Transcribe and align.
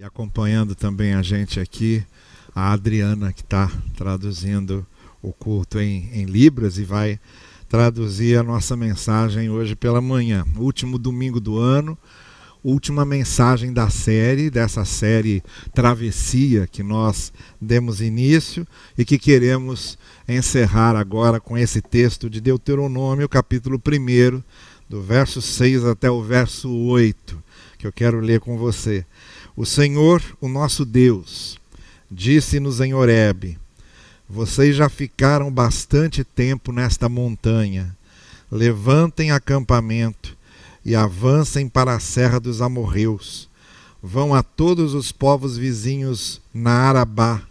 E 0.00 0.02
acompanhando 0.02 0.74
também 0.74 1.12
a 1.12 1.20
gente 1.20 1.60
aqui, 1.60 2.02
a 2.54 2.72
Adriana, 2.72 3.34
que 3.34 3.42
está 3.42 3.70
traduzindo 3.94 4.86
o 5.20 5.30
culto 5.30 5.78
em, 5.78 6.08
em, 6.14 6.24
Libras 6.24 6.78
e 6.78 6.84
vai 6.84 7.20
traduzir 7.68 8.38
a 8.38 8.42
nossa 8.42 8.74
mensagem 8.74 9.50
hoje 9.50 9.76
pela 9.76 10.00
manhã. 10.00 10.42
Último 10.56 10.96
domingo 10.96 11.38
do 11.38 11.58
ano, 11.58 11.98
última 12.64 13.04
mensagem 13.04 13.74
da 13.74 13.90
série, 13.90 14.48
dessa 14.48 14.86
série 14.86 15.42
Travessia, 15.74 16.66
que 16.66 16.82
nós 16.82 17.30
demos 17.60 18.00
início 18.00 18.66
e 18.96 19.04
que 19.04 19.18
queremos 19.18 19.98
encerrar 20.26 20.96
agora 20.96 21.38
com 21.38 21.58
esse 21.58 21.82
texto 21.82 22.30
de 22.30 22.40
Deuteronômio, 22.40 23.28
capítulo 23.28 23.76
1, 23.76 24.42
do 24.88 25.02
verso 25.02 25.42
6 25.42 25.84
até 25.84 26.10
o 26.10 26.22
verso 26.22 26.70
8, 26.70 27.42
que 27.76 27.86
eu 27.86 27.92
quero 27.92 28.18
ler 28.18 28.40
com 28.40 28.56
você. 28.56 29.04
O 29.56 29.66
Senhor, 29.66 30.22
o 30.40 30.48
nosso 30.48 30.84
Deus, 30.84 31.58
disse-nos 32.10 32.80
em 32.80 32.94
Horebe: 32.94 33.58
Vocês 34.28 34.76
já 34.76 34.88
ficaram 34.88 35.50
bastante 35.50 36.22
tempo 36.22 36.70
nesta 36.70 37.08
montanha. 37.08 37.94
Levantem 38.50 39.32
acampamento 39.32 40.36
e 40.84 40.94
avancem 40.94 41.68
para 41.68 41.94
a 41.94 42.00
serra 42.00 42.38
dos 42.38 42.62
amorreus. 42.62 43.48
Vão 44.02 44.34
a 44.34 44.42
todos 44.42 44.94
os 44.94 45.12
povos 45.12 45.58
vizinhos 45.58 46.40
na 46.54 46.88
Arabá, 46.88 47.42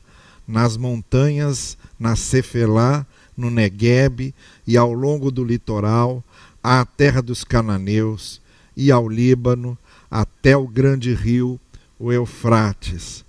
nas 0.48 0.78
montanhas, 0.78 1.78
na 2.00 2.16
Cefelá, 2.16 3.06
no 3.38 3.52
Neguebe 3.52 4.34
e 4.66 4.78
ao 4.78 4.94
longo 4.94 5.30
do 5.32 5.44
litoral, 5.44 6.24
à 6.64 6.84
terra 6.86 7.22
dos 7.22 7.44
cananeus 7.44 8.42
e 8.76 8.90
ao 8.90 9.08
Líbano, 9.08 9.78
até 10.10 10.58
o 10.58 10.68
grande 10.68 11.14
rio 11.14 11.60
o 12.00 12.12
Eufrates. 12.12 13.26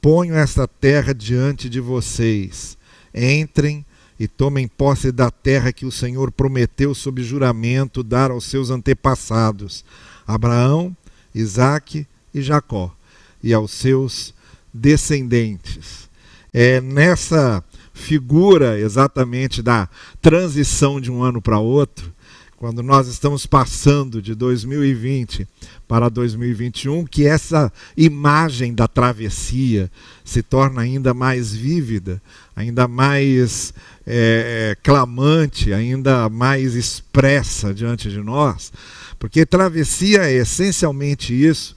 Ponho 0.00 0.34
esta 0.34 0.66
terra 0.66 1.14
diante 1.14 1.68
de 1.68 1.80
vocês. 1.80 2.76
Entrem 3.14 3.86
e 4.18 4.26
tomem 4.26 4.66
posse 4.66 5.12
da 5.12 5.30
terra 5.30 5.72
que 5.72 5.86
o 5.86 5.92
Senhor 5.92 6.32
prometeu 6.32 6.94
sob 6.94 7.22
juramento 7.22 8.02
dar 8.02 8.32
aos 8.32 8.44
seus 8.44 8.68
antepassados, 8.68 9.84
Abraão, 10.26 10.96
Isaque 11.32 12.06
e 12.34 12.42
Jacó, 12.42 12.94
e 13.42 13.54
aos 13.54 13.70
seus 13.70 14.34
descendentes. 14.74 16.08
É 16.52 16.80
nessa 16.80 17.62
figura 17.92 18.78
exatamente 18.78 19.62
da 19.62 19.88
transição 20.20 21.00
de 21.00 21.10
um 21.10 21.22
ano 21.22 21.40
para 21.40 21.58
outro 21.58 22.12
quando 22.58 22.82
nós 22.82 23.06
estamos 23.06 23.46
passando 23.46 24.20
de 24.20 24.34
2020 24.34 25.46
para 25.86 26.08
2021, 26.08 27.06
que 27.06 27.24
essa 27.24 27.72
imagem 27.96 28.74
da 28.74 28.88
travessia 28.88 29.88
se 30.24 30.42
torna 30.42 30.80
ainda 30.80 31.14
mais 31.14 31.54
vívida, 31.54 32.20
ainda 32.56 32.88
mais 32.88 33.72
é, 34.04 34.76
clamante, 34.82 35.72
ainda 35.72 36.28
mais 36.28 36.74
expressa 36.74 37.72
diante 37.72 38.10
de 38.10 38.20
nós, 38.20 38.72
porque 39.20 39.46
travessia 39.46 40.24
é 40.24 40.32
essencialmente 40.32 41.32
isso, 41.32 41.76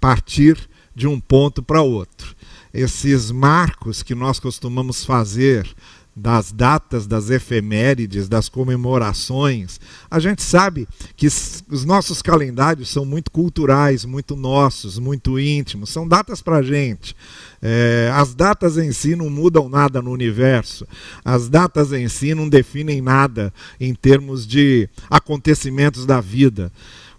partir 0.00 0.56
de 0.94 1.08
um 1.08 1.18
ponto 1.18 1.64
para 1.64 1.82
outro. 1.82 2.36
Esses 2.72 3.32
marcos 3.32 4.04
que 4.04 4.14
nós 4.14 4.38
costumamos 4.38 5.04
fazer 5.04 5.68
das 6.14 6.52
datas, 6.52 7.06
das 7.06 7.30
efemérides, 7.30 8.28
das 8.28 8.48
comemorações. 8.48 9.80
A 10.10 10.18
gente 10.20 10.42
sabe 10.42 10.86
que 11.16 11.26
os 11.26 11.84
nossos 11.84 12.20
calendários 12.20 12.90
são 12.90 13.04
muito 13.04 13.30
culturais, 13.30 14.04
muito 14.04 14.36
nossos, 14.36 14.98
muito 14.98 15.38
íntimos, 15.38 15.90
são 15.90 16.06
datas 16.06 16.42
para 16.42 16.56
a 16.56 16.62
gente. 16.62 17.16
É, 17.62 18.10
as 18.14 18.34
datas 18.34 18.76
em 18.76 18.92
si 18.92 19.16
não 19.16 19.30
mudam 19.30 19.68
nada 19.68 20.02
no 20.02 20.10
universo, 20.10 20.86
as 21.24 21.48
datas 21.48 21.92
em 21.92 22.08
si 22.08 22.34
não 22.34 22.48
definem 22.48 23.00
nada 23.00 23.52
em 23.80 23.94
termos 23.94 24.46
de 24.46 24.88
acontecimentos 25.08 26.04
da 26.04 26.20
vida. 26.20 26.70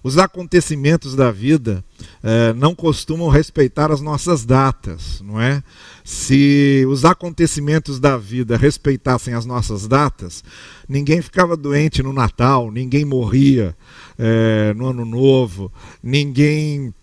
Os 0.03 0.17
acontecimentos 0.17 1.15
da 1.15 1.31
vida 1.31 1.83
eh, 2.21 2.51
não 2.53 2.75
costumam 2.75 3.29
respeitar 3.29 3.89
as 3.89 4.01
nossas 4.01 4.43
datas, 4.43 5.21
não 5.21 5.39
é? 5.39 5.63
Se 6.03 6.85
os 6.89 7.05
acontecimentos 7.05 8.01
da 8.01 8.17
vida 8.17 8.57
respeitassem 8.57 9.33
as 9.33 9.45
nossas 9.45 9.87
datas, 9.87 10.43
ninguém 10.89 11.21
ficava 11.21 11.55
doente 11.55 12.03
no 12.03 12.11
Natal, 12.11 12.69
ninguém 12.69 13.05
morria 13.05 13.75
eh, 14.19 14.73
no 14.75 14.89
Ano 14.89 15.05
Novo, 15.05 15.71
ninguém 16.03 16.93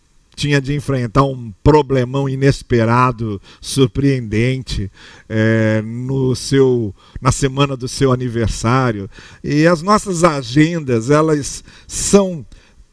tinha 0.41 0.59
de 0.59 0.75
enfrentar 0.75 1.25
um 1.25 1.53
problemão 1.63 2.27
inesperado, 2.27 3.41
surpreendente, 3.61 4.91
é, 5.29 5.83
no 5.83 6.35
seu, 6.35 6.95
na 7.21 7.31
semana 7.31 7.77
do 7.77 7.87
seu 7.87 8.11
aniversário. 8.11 9.09
E 9.45 9.67
as 9.67 9.83
nossas 9.83 10.25
agendas, 10.25 11.11
elas 11.11 11.63
são 11.87 12.45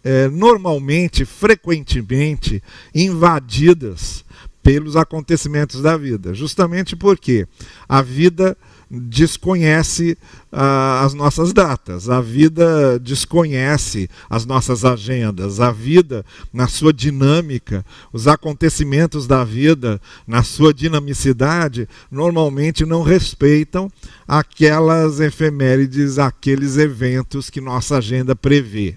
é, 0.04 0.28
normalmente, 0.28 1.26
frequentemente, 1.26 2.62
invadidas 2.94 4.24
pelos 4.64 4.96
acontecimentos 4.96 5.82
da 5.82 5.96
vida, 5.96 6.34
justamente 6.34 6.96
porque 6.96 7.48
a 7.88 8.02
vida 8.02 8.58
desconhece 8.90 10.18
uh, 10.52 11.04
as 11.04 11.14
nossas 11.14 11.52
datas, 11.52 12.10
a 12.10 12.22
vida 12.22 12.98
desconhece 13.00 14.10
as 14.30 14.46
nossas 14.46 14.86
agendas, 14.86 15.60
a 15.60 15.72
vida, 15.72 16.26
na 16.54 16.68
sua 16.68 16.94
dinâmica, 16.94 17.86
os 18.14 18.28
acontecimentos 18.28 19.28
da 19.28 19.44
vida, 19.44 20.02
na 20.26 20.44
sua 20.44 20.74
dinamicidade, 20.74 21.88
normalmente 22.10 22.86
não 22.86 23.04
respeitam 23.04 23.92
aquelas 24.28 25.20
efemérides, 25.20 26.18
aqueles 26.18 26.78
eventos 26.78 27.50
que 27.50 27.60
nossa 27.60 27.98
agenda 27.98 28.36
prevê. 28.36 28.96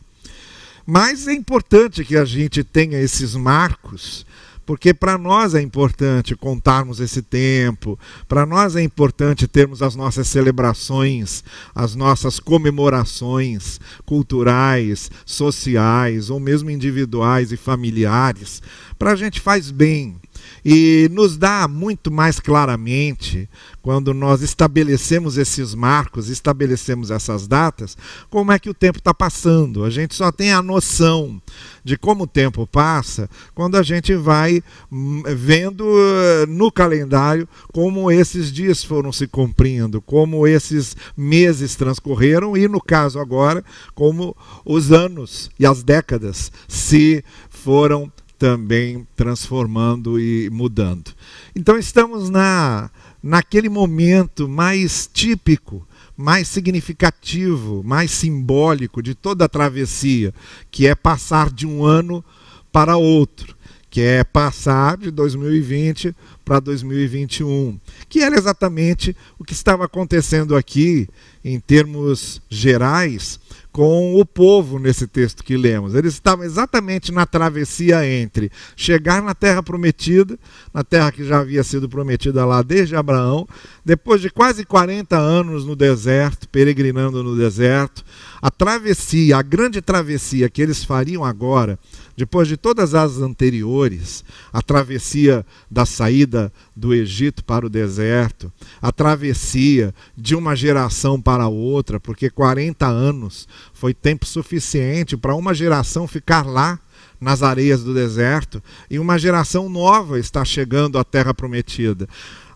Mas 0.93 1.29
é 1.29 1.33
importante 1.33 2.05
que 2.05 2.17
a 2.17 2.25
gente 2.25 2.65
tenha 2.65 3.01
esses 3.01 3.37
marcos, 3.37 4.27
porque 4.67 4.93
para 4.93 5.17
nós 5.17 5.55
é 5.55 5.63
importante 5.63 6.35
contarmos 6.35 6.99
esse 6.99 7.23
tempo, 7.23 7.97
para 8.27 8.45
nós 8.45 8.75
é 8.75 8.83
importante 8.83 9.47
termos 9.47 9.83
as 9.83 9.95
nossas 9.95 10.27
celebrações, 10.27 11.45
as 11.73 11.95
nossas 11.95 12.41
comemorações 12.41 13.79
culturais, 14.05 15.13
sociais 15.25 16.29
ou 16.29 16.41
mesmo 16.41 16.73
individuais 16.73 17.53
e 17.53 17.57
familiares. 17.57 18.61
Para 18.99 19.13
a 19.13 19.17
gente 19.17 19.41
faz 19.41 19.71
bem 19.71 20.17
e 20.65 21.09
nos 21.13 21.37
dá 21.37 21.67
muito 21.67 22.11
mais 22.11 22.39
claramente, 22.39 23.49
quando 23.83 24.13
nós 24.13 24.43
estabelecemos 24.43 25.39
esses 25.39 25.75
marcos, 25.75 26.29
estabelecemos 26.29 27.11
essas 27.11 27.47
datas, 27.47 27.97
como 28.29 28.53
é 28.53 28.59
que 28.59 28.69
o 28.69 28.75
tempo 28.75 28.99
está 28.99 29.15
passando. 29.15 29.85
A 29.85 29.91
gente 29.91 30.15
só 30.15 30.31
tem 30.31 30.53
a 30.53 30.63
noção 30.63 31.41
de 31.85 31.97
como 31.97 32.25
o 32.25 32.27
tempo 32.27 32.67
passa 32.67 33.29
quando 33.55 33.77
a 33.77 33.83
gente 33.83 34.15
vai 34.15 34.63
hum, 34.93 35.23
vendo 35.37 35.85
eh, 35.99 36.47
no 36.47 36.71
calendário 36.71 37.49
como 37.73 38.11
esses 38.11 38.53
dias 38.53 38.85
foram 38.85 39.13
se 39.13 39.27
cumprindo, 39.27 40.01
como 40.03 40.47
esses 40.47 40.97
meses 41.17 41.75
transcorreram 41.75 42.57
e, 42.57 42.69
no 42.69 42.81
caso 42.81 43.19
agora, 43.19 43.65
como 43.95 44.37
os 44.65 44.93
anos 44.93 45.51
e 45.59 45.65
as 45.65 45.83
décadas 45.83 46.53
se 46.69 47.25
foram 47.49 48.13
também 48.41 49.07
transformando 49.15 50.19
e 50.19 50.49
mudando. 50.49 51.13
Então 51.55 51.79
estamos 51.79 52.31
na 52.31 52.91
naquele 53.23 53.69
momento 53.69 54.49
mais 54.49 55.07
típico, 55.13 55.87
mais 56.17 56.49
significativo, 56.49 57.83
mais 57.85 58.11
simbólico 58.11 59.03
de 59.03 59.15
toda 59.15 59.45
a 59.45 59.49
travessia, 59.49 60.33
que 60.71 60.87
é 60.87 60.95
passar 60.95 61.51
de 61.51 61.67
um 61.67 61.85
ano 61.85 62.25
para 62.73 62.97
outro, 62.97 63.55
que 63.91 64.01
é 64.01 64.25
passar 64.25 64.97
de 64.97 65.11
2020 65.11 66.17
para 66.43 66.61
2021, 66.61 67.79
que 68.09 68.21
era 68.21 68.39
exatamente 68.39 69.15
o 69.39 69.45
que 69.45 69.53
estava 69.53 69.85
acontecendo 69.85 70.57
aqui 70.57 71.07
em 71.45 71.61
termos 71.61 72.41
gerais 72.49 73.39
com 73.73 74.21
o 74.21 74.25
povo 74.25 74.79
nesse 74.79 75.07
texto 75.07 75.45
que 75.45 75.57
lemos. 75.57 75.95
Eles 75.95 76.15
estavam 76.15 76.45
exatamente 76.45 77.13
na 77.13 77.25
travessia 77.25 78.07
entre 78.07 78.51
chegar 78.77 79.23
na 79.23 79.35
terra 79.35 79.63
prometida, 79.63 80.39
na 80.75 80.83
terra 80.83 81.13
que 81.13 81.25
já 81.25 81.41
havia 81.41 81.63
sido 81.63 81.89
prometida 81.89 82.45
lá 82.45 82.63
desde 82.63 82.97
Abraão, 82.97 83.47
depois 83.85 84.21
de 84.21 84.31
quase 84.31 84.65
40 84.65 85.17
anos 85.17 85.65
no 85.65 85.77
deserto, 85.77 86.49
peregrinando 86.49 87.23
no 87.23 87.37
deserto, 87.37 88.05
a 88.43 88.51
travessia, 88.51 89.37
a 89.37 89.43
grande 89.43 89.81
travessia 89.81 90.49
que 90.49 90.63
eles 90.63 90.83
fariam 90.83 91.25
agora, 91.25 91.79
depois 92.21 92.47
de 92.47 92.59
todas 92.59 92.95
as 92.95 93.17
anteriores, 93.17 94.23
a 94.53 94.61
travessia 94.61 95.43
da 95.71 95.87
saída 95.87 96.53
do 96.77 96.93
Egito 96.93 97.43
para 97.43 97.65
o 97.65 97.71
deserto, 97.71 98.53
a 98.83 98.93
travessia 98.93 99.95
de 100.15 100.35
uma 100.35 100.55
geração 100.55 101.19
para 101.19 101.49
outra, 101.49 101.99
porque 101.99 102.29
40 102.29 102.87
anos 102.87 103.49
foi 103.73 103.95
tempo 103.95 104.27
suficiente 104.27 105.17
para 105.17 105.35
uma 105.35 105.55
geração 105.55 106.07
ficar 106.07 106.47
lá 106.47 106.79
nas 107.19 107.43
areias 107.43 107.83
do 107.83 107.95
deserto 107.95 108.63
e 108.91 108.99
uma 108.99 109.19
geração 109.19 109.71
nova 109.71 110.19
está 110.19 110.45
chegando 110.45 110.99
à 110.99 111.05
terra 111.05 111.33
prometida. 111.33 112.07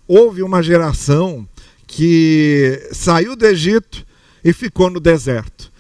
Houve 0.07 0.43
uma 0.43 0.63
geração 0.63 1.49
que 1.87 2.87
saiu 2.93 3.35
do 3.35 3.47
Egito 3.47 4.05
e 4.45 4.53
ficou 4.53 4.91
no 4.91 5.01
deserto. 5.01 5.73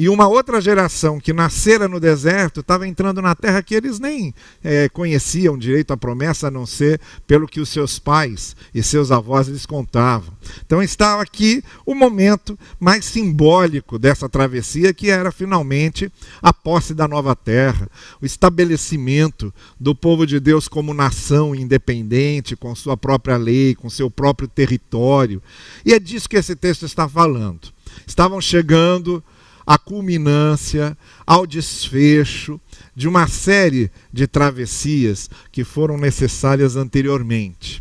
E 0.00 0.08
uma 0.08 0.26
outra 0.26 0.62
geração 0.62 1.20
que 1.20 1.30
nascera 1.30 1.86
no 1.86 2.00
deserto 2.00 2.60
estava 2.60 2.88
entrando 2.88 3.20
na 3.20 3.34
terra 3.34 3.62
que 3.62 3.74
eles 3.74 4.00
nem 4.00 4.34
é, 4.64 4.88
conheciam 4.88 5.58
direito 5.58 5.92
a 5.92 5.96
promessa, 5.96 6.48
a 6.48 6.50
não 6.50 6.64
ser 6.64 6.98
pelo 7.26 7.46
que 7.46 7.60
os 7.60 7.68
seus 7.68 7.98
pais 7.98 8.56
e 8.74 8.82
seus 8.82 9.12
avós 9.12 9.46
lhes 9.46 9.66
contavam. 9.66 10.32
Então 10.64 10.82
estava 10.82 11.20
aqui 11.20 11.62
o 11.84 11.94
momento 11.94 12.58
mais 12.80 13.04
simbólico 13.04 13.98
dessa 13.98 14.26
travessia, 14.26 14.94
que 14.94 15.10
era 15.10 15.30
finalmente 15.30 16.10
a 16.40 16.50
posse 16.50 16.94
da 16.94 17.06
nova 17.06 17.36
terra, 17.36 17.86
o 18.22 18.24
estabelecimento 18.24 19.52
do 19.78 19.94
povo 19.94 20.26
de 20.26 20.40
Deus 20.40 20.66
como 20.66 20.94
nação 20.94 21.54
independente, 21.54 22.56
com 22.56 22.74
sua 22.74 22.96
própria 22.96 23.36
lei, 23.36 23.74
com 23.74 23.90
seu 23.90 24.10
próprio 24.10 24.48
território. 24.48 25.42
E 25.84 25.92
é 25.92 25.98
disso 25.98 26.26
que 26.26 26.38
esse 26.38 26.56
texto 26.56 26.86
está 26.86 27.06
falando. 27.06 27.68
Estavam 28.06 28.40
chegando 28.40 29.22
à 29.70 29.78
culminância, 29.78 30.98
ao 31.24 31.46
desfecho 31.46 32.60
de 32.92 33.06
uma 33.06 33.28
série 33.28 33.88
de 34.12 34.26
travessias 34.26 35.30
que 35.52 35.62
foram 35.62 35.96
necessárias 35.96 36.74
anteriormente. 36.74 37.80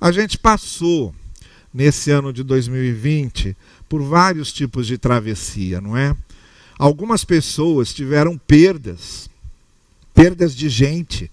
A 0.00 0.10
gente 0.10 0.38
passou, 0.38 1.14
nesse 1.74 2.10
ano 2.10 2.32
de 2.32 2.42
2020, 2.42 3.54
por 3.86 4.02
vários 4.02 4.50
tipos 4.50 4.86
de 4.86 4.96
travessia, 4.96 5.78
não 5.78 5.94
é? 5.94 6.16
Algumas 6.78 7.22
pessoas 7.22 7.92
tiveram 7.92 8.38
perdas, 8.38 9.28
perdas 10.14 10.56
de 10.56 10.70
gente 10.70 11.30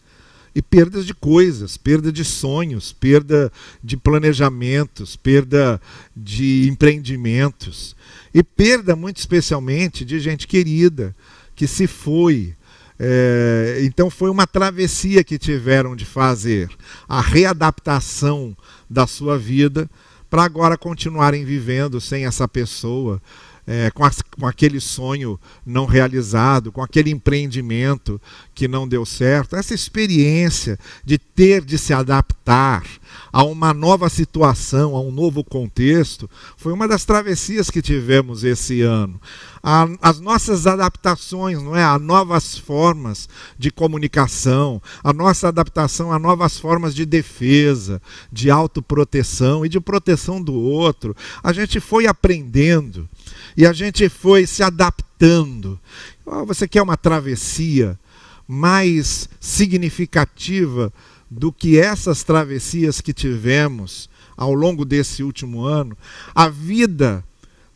e 0.54 0.62
perdas 0.62 1.06
de 1.06 1.14
coisas, 1.14 1.78
perda 1.78 2.12
de 2.12 2.26
sonhos, 2.26 2.92
perda 2.92 3.50
de 3.82 3.96
planejamentos, 3.96 5.16
perda 5.16 5.80
de 6.14 6.68
empreendimentos. 6.68 7.96
E 8.38 8.44
perda, 8.44 8.96
muito 8.96 9.18
especialmente, 9.18 10.06
de 10.06 10.20
gente 10.20 10.46
querida 10.48 11.16
que 11.56 11.66
se 11.66 11.88
foi. 11.88 12.54
É, 13.00 13.80
então 13.82 14.12
foi 14.12 14.30
uma 14.30 14.46
travessia 14.46 15.24
que 15.24 15.40
tiveram 15.40 15.96
de 15.96 16.06
fazer, 16.06 16.70
a 17.10 17.20
readaptação 17.20 18.56
da 18.88 19.08
sua 19.08 19.40
vida 19.40 19.90
para 20.30 20.44
agora 20.44 20.78
continuarem 20.78 21.46
vivendo 21.46 22.00
sem 22.00 22.28
essa 22.28 22.48
pessoa, 22.48 23.20
é, 23.66 23.90
com, 23.90 24.04
com, 24.40 24.46
aquele 24.46 24.80
sonho 24.80 25.40
não 25.66 25.88
realizado, 25.88 26.72
com 26.72 26.84
aquele 26.84 27.10
empreendimento 27.10 28.22
que 28.58 28.68
não 28.68 28.88
deu 28.88 29.06
certo, 29.06 29.56
essa 29.56 29.76
experiência 29.76 30.80
de 31.06 31.20
ter 31.20 31.64
de 31.64 31.78
se 31.78 31.94
adaptar 31.94 32.84
a 33.32 33.44
uma 33.44 33.72
nova 33.72 34.10
situação, 34.10 34.96
a 34.96 35.00
um 35.00 35.12
novo 35.12 35.44
contexto, 35.44 36.28
foi 36.58 36.74
uma 36.74 36.88
das 36.88 37.06
travessias 37.06 37.70
que 37.70 37.84
tivemos 37.84 38.44
esse 38.44 38.82
ano. 38.82 39.22
A, 39.62 39.88
as 40.02 40.20
nossas 40.20 40.66
adaptações, 40.66 41.62
não 41.62 41.76
é, 41.76 41.84
a 41.84 42.00
novas 42.00 42.58
formas 42.58 43.30
de 43.60 43.70
comunicação, 43.70 44.82
a 45.04 45.14
nossa 45.14 45.50
adaptação 45.50 46.12
a 46.12 46.18
novas 46.18 46.58
formas 46.58 46.96
de 46.96 47.06
defesa, 47.06 48.02
de 48.32 48.50
autoproteção 48.50 49.64
e 49.68 49.70
de 49.70 49.80
proteção 49.80 50.42
do 50.42 50.56
outro, 50.56 51.16
a 51.44 51.54
gente 51.54 51.80
foi 51.80 52.08
aprendendo 52.08 53.08
e 53.56 53.68
a 53.68 53.72
gente 53.72 54.10
foi 54.10 54.48
se 54.48 54.64
adaptando. 54.64 55.80
Oh, 56.26 56.44
você 56.44 56.68
quer 56.68 56.82
uma 56.82 56.98
travessia 56.98 58.00
mais 58.48 59.28
significativa 59.40 60.94
do 61.30 61.52
que 61.52 61.78
essas 61.78 62.24
travessias 62.24 63.02
que 63.02 63.14
tivemos 63.14 64.10
ao 64.36 64.54
longo 64.54 64.86
desse 64.86 65.24
último 65.24 65.64
ano? 65.64 65.98
A 66.34 66.48
vida 66.48 67.24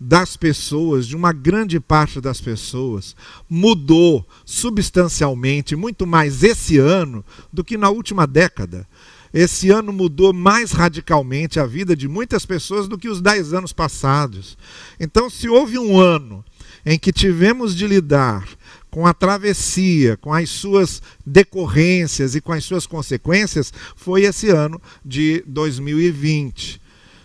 das 0.04 0.36
pessoas, 0.36 1.06
de 1.06 1.16
uma 1.16 1.32
grande 1.32 1.80
parte 1.80 2.20
das 2.20 2.42
pessoas, 2.42 3.16
mudou 3.48 4.26
substancialmente, 4.44 5.76
muito 5.76 6.08
mais 6.08 6.42
esse 6.42 6.80
ano 6.80 7.24
do 7.54 7.64
que 7.64 7.78
na 7.78 7.90
última 7.92 8.26
década. 8.26 8.88
Esse 9.32 9.70
ano 9.70 9.94
mudou 9.94 10.34
mais 10.34 10.72
radicalmente 10.72 11.60
a 11.60 11.66
vida 11.68 11.96
de 11.96 12.08
muitas 12.08 12.46
pessoas 12.48 12.88
do 12.88 12.98
que 12.98 13.08
os 13.08 13.22
dez 13.22 13.54
anos 13.54 13.72
passados. 13.72 14.58
Então, 15.00 15.30
se 15.30 15.48
houve 15.48 15.78
um 15.78 16.00
ano 16.00 16.44
em 16.84 16.98
que 16.98 17.14
tivemos 17.14 17.76
de 17.76 17.86
lidar 17.86 18.48
com 18.92 19.08
a 19.08 19.14
travessia, 19.14 20.18
com 20.18 20.34
as 20.34 20.50
suas 20.50 21.02
decorrências 21.26 22.36
e 22.36 22.42
com 22.42 22.52
as 22.52 22.64
suas 22.64 22.86
consequências, 22.86 23.74
foi 23.96 24.24
esse 24.24 24.50
ano 24.50 24.80
de 25.04 25.44
2020. 25.48 26.80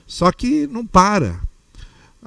Só 0.07 0.33
que 0.33 0.67
não 0.69 0.87
para 0.87 1.41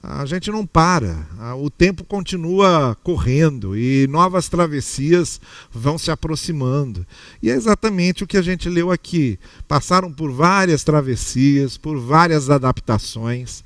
a 0.02 0.26
gente 0.26 0.50
não 0.50 0.66
para, 0.66 1.28
o 1.58 1.70
tempo 1.70 2.06
continua 2.06 2.98
correndo 3.04 3.78
e 3.78 4.08
novas 4.08 4.48
travessias 4.48 5.42
vão 5.72 5.98
se 5.98 6.10
aproximando. 6.10 7.06
E 7.42 7.50
é 7.50 7.54
exatamente 7.54 8.24
o 8.24 8.28
que 8.28 8.38
a 8.38 8.42
gente 8.42 8.70
leu 8.70 8.92
aqui. 8.92 9.38
Passaram 9.68 10.12
por 10.12 10.32
várias 10.32 10.84
travessias, 10.84 11.78
por 11.78 12.00
várias 12.00 12.50
adaptações. 12.50 13.64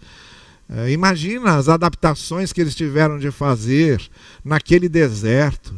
É, 0.75 0.91
imagina 0.91 1.55
as 1.55 1.69
adaptações 1.69 2.51
que 2.51 2.59
eles 2.59 2.73
tiveram 2.73 3.19
de 3.19 3.29
fazer 3.29 4.01
naquele 4.43 4.89
deserto. 4.89 5.73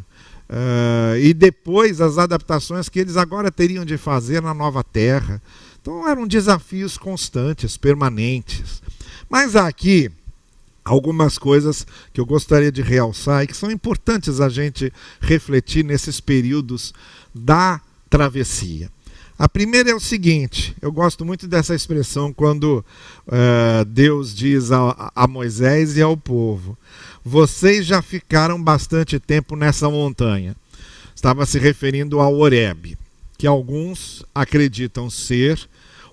É, 0.47 1.19
e 1.19 1.33
depois 1.33 2.00
as 2.00 2.18
adaptações 2.18 2.88
que 2.88 3.00
eles 3.00 3.18
agora 3.18 3.51
teriam 3.51 3.83
de 3.83 3.97
fazer 3.97 4.42
na 4.42 4.53
nova 4.53 4.83
terra. 4.83 5.42
Então 5.81 6.07
eram 6.07 6.25
desafios 6.25 6.97
constantes, 6.97 7.75
permanentes. 7.75 8.81
Mas 9.30 9.56
aqui 9.56 10.09
algumas 10.83 11.38
coisas 11.38 11.86
que 12.13 12.21
eu 12.21 12.25
gostaria 12.25 12.71
de 12.71 12.81
realçar 12.81 13.44
e 13.44 13.48
que 13.48 13.57
são 13.57 13.69
importantes 13.69 14.39
a 14.39 14.48
gente 14.48 14.94
refletir 15.19 15.83
nesses 15.83 16.21
períodos 16.21 16.94
da 17.33 17.81
travessia. 18.09 18.89
A 19.38 19.50
primeira 19.50 19.92
é 19.92 19.94
o 19.94 20.00
seguinte: 20.00 20.74
eu 20.82 20.92
gosto 20.92 21.26
muito 21.26 21.46
dessa 21.46 21.76
expressão 21.76 22.32
quando 22.32 22.86
uh, 23.28 23.84
Deus 23.86 24.34
diz 24.34 24.72
a, 24.72 25.12
a, 25.14 25.28
Moisés 25.28 25.98
e 25.98 26.02
ao 26.02 26.16
povo: 26.16 26.78
Vocês 27.24 27.86
já 27.86 28.02
ficaram 28.02 28.62
bastante 28.62 29.20
tempo 29.20 29.58
nessa 29.58 29.90
montanha. 29.90 30.56
Estava 31.14 31.46
se 31.46 31.60
referindo 31.60 32.20
ao 32.20 32.34
Horeb, 32.34 32.98
que 33.38 33.46
alguns 33.46 34.24
acreditam 34.34 35.10
ser 35.10 35.60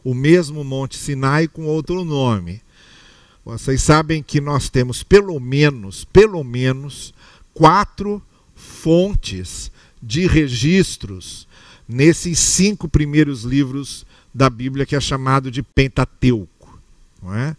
o 0.02 0.14
mesmo 0.14 0.64
Monte 0.64 0.96
Sinai 0.96 1.46
com 1.46 1.64
outro 1.64 2.04
nome. 2.04 2.60
Vocês 3.44 3.82
sabem 3.82 4.22
que 4.22 4.40
nós 4.40 4.68
temos 4.68 5.04
pelo 5.04 5.38
menos, 5.38 6.04
pelo 6.04 6.42
menos, 6.42 7.14
quatro 7.54 8.20
fontes 8.54 9.70
de 10.02 10.26
registros 10.26 11.46
nesses 11.88 12.38
cinco 12.38 12.88
primeiros 12.88 13.42
livros 13.42 14.06
da 14.32 14.48
Bíblia 14.48 14.86
que 14.86 14.96
é 14.96 15.00
chamado 15.00 15.50
de 15.50 15.62
Pentateuco. 15.62 16.80
Não 17.22 17.34
é? 17.34 17.56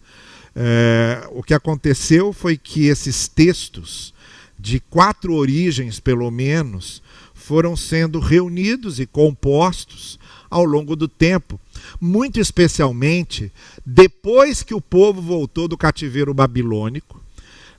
É, 0.56 1.28
o 1.32 1.42
que 1.42 1.54
aconteceu 1.54 2.32
foi 2.32 2.56
que 2.56 2.86
esses 2.86 3.26
textos, 3.26 4.14
de 4.58 4.78
quatro 4.78 5.34
origens 5.34 5.98
pelo 5.98 6.30
menos, 6.30 7.02
foram 7.34 7.76
sendo 7.76 8.20
reunidos 8.20 9.00
e 9.00 9.06
compostos 9.06 10.18
ao 10.48 10.64
longo 10.64 10.94
do 10.94 11.08
tempo 11.08 11.60
muito 12.00 12.40
especialmente 12.40 13.52
depois 13.84 14.62
que 14.62 14.74
o 14.74 14.80
povo 14.80 15.20
voltou 15.20 15.68
do 15.68 15.76
cativeiro 15.76 16.32
babilônico, 16.34 17.20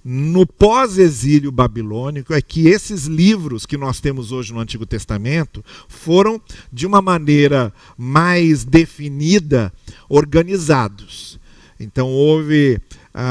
no 0.08 0.46
pós-exílio 0.46 1.52
babilônico, 1.52 2.32
é 2.32 2.40
que 2.40 2.68
esses 2.68 3.06
livros 3.06 3.66
que 3.66 3.76
nós 3.76 4.00
temos 4.00 4.32
hoje 4.32 4.54
no 4.54 4.60
Antigo 4.60 4.86
Testamento 4.86 5.66
foram, 5.88 6.40
de 6.72 6.86
uma 6.86 7.02
maneira 7.02 7.74
mais 7.98 8.64
definida, 8.64 9.74
organizados. 10.08 11.40
Então 11.80 12.10
houve 12.10 12.80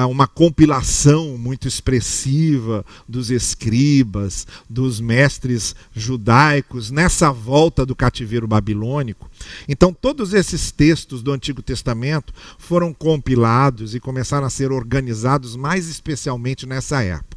uma 0.08 0.26
compilação 0.26 1.36
muito 1.36 1.68
expressiva 1.68 2.84
dos 3.08 3.30
escribas, 3.30 4.46
dos 4.68 4.98
mestres 4.98 5.74
judaicos 5.94 6.90
nessa 6.90 7.30
volta 7.30 7.84
do 7.84 7.94
cativeiro 7.94 8.48
babilônico. 8.48 9.30
Então, 9.68 9.92
todos 9.92 10.32
esses 10.32 10.70
textos 10.70 11.22
do 11.22 11.32
Antigo 11.32 11.62
Testamento 11.62 12.32
foram 12.58 12.94
compilados 12.94 13.94
e 13.94 14.00
começaram 14.00 14.46
a 14.46 14.50
ser 14.50 14.72
organizados 14.72 15.54
mais 15.54 15.86
especialmente 15.88 16.66
nessa 16.66 17.02
época. 17.02 17.34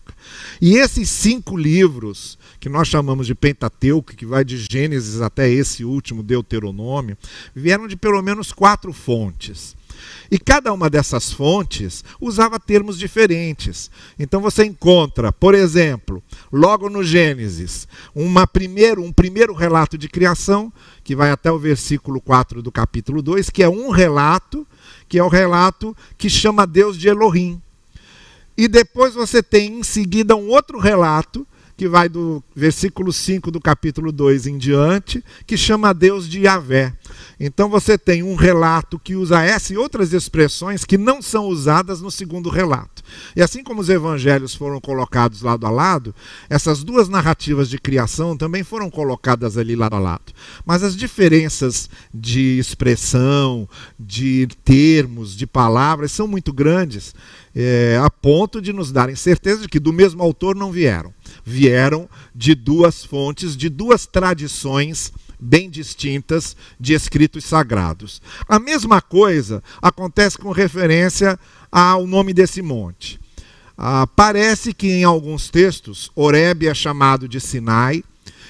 E 0.62 0.76
esses 0.78 1.10
cinco 1.10 1.56
livros, 1.56 2.38
que 2.60 2.70
nós 2.70 2.88
chamamos 2.88 3.28
de 3.28 3.36
Pentateuco, 3.36 4.16
que 4.16 4.26
vai 4.26 4.44
de 4.44 4.58
Gênesis 4.58 5.22
até 5.22 5.50
esse 5.50 5.84
último, 5.84 6.24
Deuteronômio, 6.24 7.18
vieram 7.56 7.88
de 7.88 7.96
pelo 7.96 8.22
menos 8.22 8.52
quatro 8.52 8.92
fontes. 8.92 9.77
E 10.30 10.38
cada 10.38 10.74
uma 10.74 10.90
dessas 10.90 11.32
fontes 11.32 12.04
usava 12.20 12.60
termos 12.60 12.98
diferentes. 12.98 13.90
Então 14.18 14.42
você 14.42 14.66
encontra, 14.66 15.32
por 15.32 15.54
exemplo, 15.54 16.22
logo 16.52 16.90
no 16.90 17.04
Gênesis, 17.04 17.88
uma 18.14 18.46
primeiro, 18.46 19.04
um 19.04 19.12
primeiro 19.12 19.54
relato 19.54 19.98
de 19.98 20.10
criação, 20.10 20.72
que 21.04 21.16
vai 21.16 21.32
até 21.32 21.52
o 21.52 21.60
versículo 21.60 22.20
4 22.20 22.62
do 22.62 22.72
capítulo 22.72 23.22
2, 23.22 23.50
que 23.50 23.64
é 23.64 23.70
um 23.70 23.90
relato, 23.90 24.68
que 25.08 25.18
é 25.18 25.24
o 25.24 25.30
relato 25.30 25.96
que 26.18 26.30
chama 26.30 26.68
Deus 26.68 26.98
de 26.98 27.08
Elohim. 27.08 27.62
E 28.58 28.68
depois 28.68 29.14
você 29.14 29.44
tem 29.44 29.80
em 29.80 29.84
seguida 29.84 30.36
um 30.36 30.50
outro 30.50 30.80
relato 30.80 31.48
que 31.78 31.88
vai 31.88 32.10
do 32.10 32.44
versículo 32.56 33.14
5 33.14 33.52
do 33.52 33.62
capítulo 33.62 34.12
2 34.12 34.48
em 34.48 34.58
diante, 34.58 35.24
que 35.46 35.56
chama 35.56 35.94
Deus 35.94 36.28
de 36.28 36.42
Yahvé. 36.42 36.92
Então 37.40 37.70
você 37.70 38.00
tem 38.00 38.24
um 38.24 38.34
relato 38.34 38.98
que 38.98 39.16
usa 39.16 39.44
essa 39.44 39.72
e 39.72 39.78
outras 39.78 40.12
expressões 40.12 40.84
que 40.84 40.98
não 40.98 41.22
são 41.22 41.46
usadas 41.46 42.02
no 42.02 42.10
segundo 42.10 42.50
relato. 42.50 43.04
E 43.36 43.42
assim 43.44 43.64
como 43.64 43.80
os 43.80 43.90
evangelhos 43.90 44.56
foram 44.56 44.82
colocados 44.82 45.44
lado 45.44 45.68
a 45.68 45.70
lado, 45.70 46.16
essas 46.50 46.84
duas 46.84 47.08
narrativas 47.08 47.70
de 47.70 47.78
criação 47.78 48.36
também 48.36 48.64
foram 48.64 48.90
colocadas 48.90 49.56
ali 49.56 49.76
lado 49.76 49.96
a 49.96 50.00
lado. 50.00 50.34
Mas 50.66 50.82
as 50.82 50.96
diferenças 50.96 51.90
de 52.12 52.58
expressão, 52.58 53.70
de 54.00 54.48
termos, 54.66 55.36
de 55.36 55.46
palavras 55.46 56.12
são 56.12 56.28
muito 56.28 56.52
grandes, 56.52 57.14
é, 57.60 58.00
a 58.00 58.08
ponto 58.08 58.62
de 58.62 58.72
nos 58.72 58.92
darem 58.92 59.16
certeza 59.16 59.62
de 59.62 59.68
que 59.68 59.80
do 59.80 59.92
mesmo 59.92 60.22
autor 60.22 60.56
não 60.56 60.72
vieram 60.72 61.12
vieram 61.44 62.08
de 62.36 62.54
duas 62.54 63.04
fontes, 63.04 63.58
de 63.58 63.68
duas 63.68 64.06
tradições 64.06 65.12
bem 65.40 65.70
distintas 65.70 66.56
de 66.80 66.94
escritos 66.94 67.46
sagrados. 67.46 68.22
A 68.48 68.60
mesma 68.60 69.02
coisa 69.02 69.64
acontece 69.82 70.38
com 70.38 70.52
referência 70.52 71.40
ao 71.72 72.06
nome 72.06 72.34
desse 72.34 72.62
monte. 72.62 73.20
Ah, 73.78 74.08
parece 74.08 74.74
que 74.74 74.88
em 74.88 75.04
alguns 75.04 75.50
textos 75.50 76.12
Oreb 76.16 76.68
é 76.68 76.74
chamado 76.74 77.28
de 77.28 77.40
Sinai, 77.40 78.04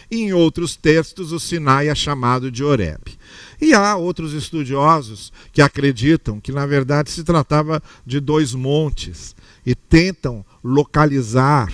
e 0.10 0.24
em 0.24 0.34
outros 0.34 0.76
textos 0.76 1.32
o 1.32 1.40
Sinai 1.40 1.90
é 1.90 1.96
chamado 1.96 2.50
de 2.52 2.64
Oreb. 2.64 3.18
E 3.60 3.74
há 3.74 3.96
outros 3.96 4.34
estudiosos 4.34 5.32
que 5.52 5.62
acreditam 5.62 6.40
que 6.40 6.52
na 6.52 6.66
verdade 6.66 7.12
se 7.12 7.24
tratava 7.24 7.82
de 8.06 8.20
dois 8.20 8.54
montes 8.54 9.36
e 9.66 9.76
tentam 9.76 10.46
localizar 10.64 11.72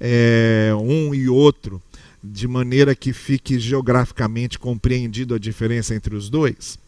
é, 0.00 0.72
um 0.78 1.14
e 1.14 1.28
outro, 1.28 1.80
de 2.22 2.48
maneira 2.48 2.94
que 2.94 3.12
fique 3.12 3.58
geograficamente 3.58 4.58
compreendido 4.58 5.34
a 5.34 5.38
diferença 5.38 5.94
entre 5.94 6.14
os 6.16 6.28
dois. 6.28 6.78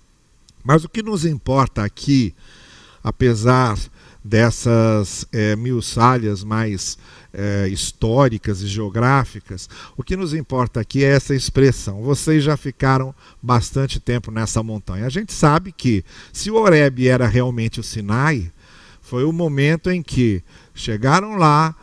Mas 0.65 0.85
o 0.85 0.89
que 0.89 1.03
nos 1.03 1.25
importa 1.25 1.85
aqui, 1.85 2.35
apesar 3.03 3.79
dessas 4.25 5.25
é, 5.33 5.55
mil 5.55 5.81
salhas 5.81 6.43
mais 6.43 6.99
é, 7.39 7.69
históricas 7.69 8.61
e 8.63 8.67
geográficas, 8.67 9.71
o 9.97 10.03
que 10.03 10.17
nos 10.17 10.35
importa 10.35 10.81
aqui 10.81 11.05
é 11.05 11.15
essa 11.15 11.37
expressão. 11.37 12.03
Vocês 12.03 12.43
já 12.43 12.57
ficaram 12.57 13.15
bastante 13.41 14.01
tempo 14.01 14.33
nessa 14.33 14.61
montanha. 14.61 15.07
A 15.07 15.09
gente 15.09 15.33
sabe 15.33 15.71
que 15.71 16.05
se 16.33 16.51
o 16.51 16.57
Oreb 16.57 17.07
era 17.07 17.29
realmente 17.29 17.79
o 17.79 17.85
Sinai, 17.85 18.51
foi 19.01 19.23
o 19.23 19.33
momento 19.33 19.89
em 19.89 20.03
que 20.03 20.43
chegaram 20.75 21.37
lá, 21.37 21.77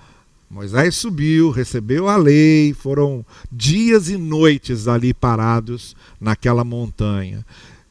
Moisés 0.50 0.95
subiu, 0.95 1.51
recebeu 1.51 2.09
a 2.09 2.17
lei, 2.17 2.74
foram 2.74 3.25
dias 3.50 4.09
e 4.09 4.17
noites 4.17 4.89
ali 4.89 5.13
parados 5.13 5.95
naquela 6.19 6.65
montanha. 6.65 7.45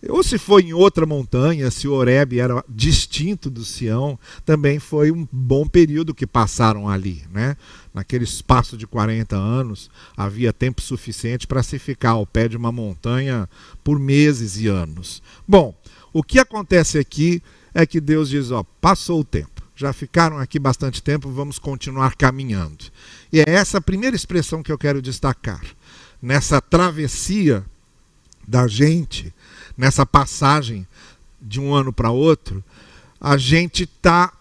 Ou 0.09 0.23
se 0.23 0.39
foi 0.39 0.63
em 0.63 0.73
outra 0.73 1.07
montanha, 1.07 1.71
se 1.71 1.89
o 1.89 1.93
Oreb 1.93 2.39
era 2.39 2.65
distinto 2.69 3.49
do 3.49 3.65
Sião, 3.65 4.19
também 4.45 4.79
foi 4.79 5.11
um 5.11 5.27
bom 5.31 5.67
período 5.67 6.15
que 6.15 6.27
passaram 6.27 6.89
ali. 6.89 7.23
Né? 7.31 7.57
Naquele 7.93 8.25
espaço 8.25 8.77
de 8.77 8.87
40 8.87 9.37
anos, 9.37 9.91
havia 10.17 10.53
tempo 10.53 10.81
suficiente 10.81 11.47
para 11.47 11.63
se 11.63 11.79
ficar 11.79 12.11
ao 12.11 12.27
pé 12.27 12.49
de 12.49 12.57
uma 12.57 12.73
montanha 12.73 13.49
por 13.83 13.99
meses 13.99 14.59
e 14.59 14.67
anos. 14.67 15.23
Bom, 15.47 15.75
o 16.13 16.23
que 16.23 16.39
acontece 16.39 16.99
aqui 16.99 17.43
é 17.73 17.87
que 17.87 18.01
Deus 18.01 18.29
diz: 18.29 18.51
ó, 18.51 18.65
passou 18.81 19.21
o 19.21 19.25
tempo 19.25 19.55
já 19.77 19.93
ficaram 19.93 20.39
aqui 20.39 20.59
bastante 20.59 21.03
tempo, 21.03 21.31
vamos 21.31 21.59
continuar 21.59 22.15
caminhando. 22.15 22.85
E 23.33 23.41
é 23.41 23.45
essa 23.49 23.81
primeira 23.81 24.15
expressão 24.15 24.63
que 24.63 24.71
eu 24.71 24.79
quero 24.79 25.03
destacar. 25.03 25.65
Nessa 26.23 26.61
travessia 26.61 27.65
da 28.47 28.67
gente, 28.69 29.35
nessa 29.77 30.07
passagem 30.07 30.87
de 31.41 31.61
um 31.61 31.75
ano 31.75 31.93
para 31.93 32.11
outro, 32.11 32.63
a 33.21 33.37
gente 33.37 33.85
está 33.85 34.33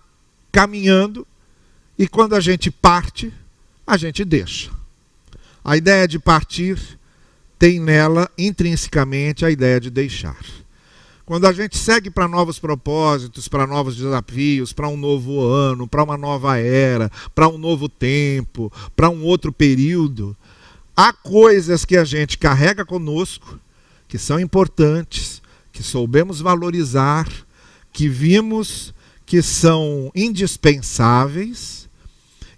caminhando 0.51 1.25
e 1.97 2.07
quando 2.07 2.35
a 2.35 2.39
gente 2.39 2.71
parte, 2.71 3.33
a 3.85 3.97
gente 3.97 4.23
deixa. 4.23 4.71
A 5.63 5.77
ideia 5.77 6.07
de 6.07 6.19
partir 6.19 6.77
tem 7.57 7.79
nela 7.79 8.29
intrinsecamente 8.37 9.45
a 9.45 9.51
ideia 9.51 9.79
de 9.79 9.89
deixar. 9.89 10.37
Quando 11.25 11.47
a 11.47 11.53
gente 11.53 11.77
segue 11.77 12.09
para 12.09 12.27
novos 12.27 12.59
propósitos, 12.59 13.47
para 13.47 13.65
novos 13.65 13.95
desafios, 13.95 14.73
para 14.73 14.89
um 14.89 14.97
novo 14.97 15.41
ano, 15.41 15.87
para 15.87 16.03
uma 16.03 16.17
nova 16.17 16.57
era, 16.57 17.09
para 17.33 17.47
um 17.47 17.57
novo 17.57 17.87
tempo, 17.87 18.71
para 18.93 19.09
um 19.09 19.23
outro 19.23 19.53
período, 19.53 20.35
há 20.95 21.13
coisas 21.13 21.85
que 21.85 21.95
a 21.95 22.03
gente 22.03 22.37
carrega 22.37 22.83
conosco 22.83 23.57
que 24.07 24.17
são 24.17 24.39
importantes, 24.39 25.41
que 25.71 25.83
soubemos 25.83 26.39
valorizar, 26.39 27.27
que 27.91 28.07
vimos 28.07 28.93
que 29.25 29.41
são 29.41 30.11
indispensáveis, 30.15 31.89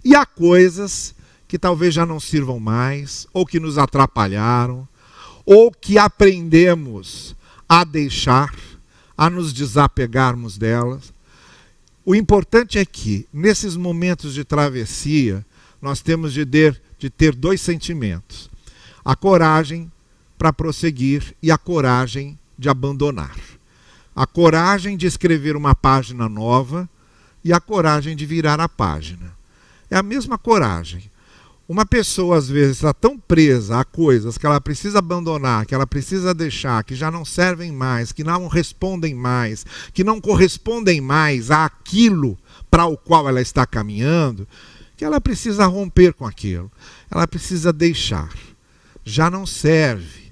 e 0.04 0.14
há 0.14 0.26
coisas 0.26 1.14
que 1.48 1.58
talvez 1.58 1.94
já 1.94 2.04
não 2.04 2.20
sirvam 2.20 2.58
mais, 2.58 3.26
ou 3.32 3.46
que 3.46 3.60
nos 3.60 3.78
atrapalharam, 3.78 4.86
ou 5.44 5.70
que 5.70 5.96
aprendemos 5.96 7.34
a 7.68 7.84
deixar, 7.84 8.54
a 9.16 9.30
nos 9.30 9.52
desapegarmos 9.52 10.58
delas. 10.58 11.12
O 12.04 12.14
importante 12.14 12.78
é 12.78 12.84
que, 12.84 13.26
nesses 13.32 13.76
momentos 13.76 14.34
de 14.34 14.44
travessia, 14.44 15.44
nós 15.80 16.00
temos 16.00 16.32
de 16.32 16.44
ter, 16.44 16.80
de 16.98 17.08
ter 17.08 17.34
dois 17.34 17.60
sentimentos: 17.60 18.50
a 19.04 19.16
coragem 19.16 19.90
para 20.38 20.52
prosseguir 20.52 21.34
e 21.42 21.50
a 21.50 21.58
coragem 21.58 22.38
de 22.58 22.68
abandonar. 22.68 23.36
A 24.14 24.26
coragem 24.26 24.96
de 24.96 25.06
escrever 25.06 25.56
uma 25.56 25.74
página 25.74 26.28
nova 26.28 26.88
e 27.44 27.52
a 27.52 27.60
coragem 27.60 28.16
de 28.16 28.26
virar 28.26 28.60
a 28.60 28.68
página. 28.68 29.36
É 29.90 29.96
a 29.96 30.02
mesma 30.02 30.36
coragem. 30.36 31.10
Uma 31.68 31.84
pessoa, 31.84 32.36
às 32.36 32.48
vezes, 32.48 32.76
está 32.76 32.94
tão 32.94 33.18
presa 33.18 33.80
a 33.80 33.84
coisas 33.84 34.38
que 34.38 34.46
ela 34.46 34.60
precisa 34.60 35.00
abandonar, 35.00 35.66
que 35.66 35.74
ela 35.74 35.86
precisa 35.86 36.32
deixar, 36.32 36.84
que 36.84 36.94
já 36.94 37.10
não 37.10 37.24
servem 37.24 37.72
mais, 37.72 38.12
que 38.12 38.22
não 38.22 38.46
respondem 38.46 39.14
mais, 39.14 39.66
que 39.92 40.04
não 40.04 40.20
correspondem 40.20 41.00
mais 41.00 41.50
àquilo 41.50 42.38
para 42.70 42.86
o 42.86 42.96
qual 42.96 43.28
ela 43.28 43.40
está 43.40 43.66
caminhando, 43.66 44.46
que 44.96 45.04
ela 45.04 45.20
precisa 45.20 45.66
romper 45.66 46.14
com 46.14 46.24
aquilo. 46.24 46.70
Ela 47.10 47.26
precisa 47.26 47.72
deixar. 47.72 48.32
Já 49.04 49.28
não 49.28 49.44
serve. 49.44 50.25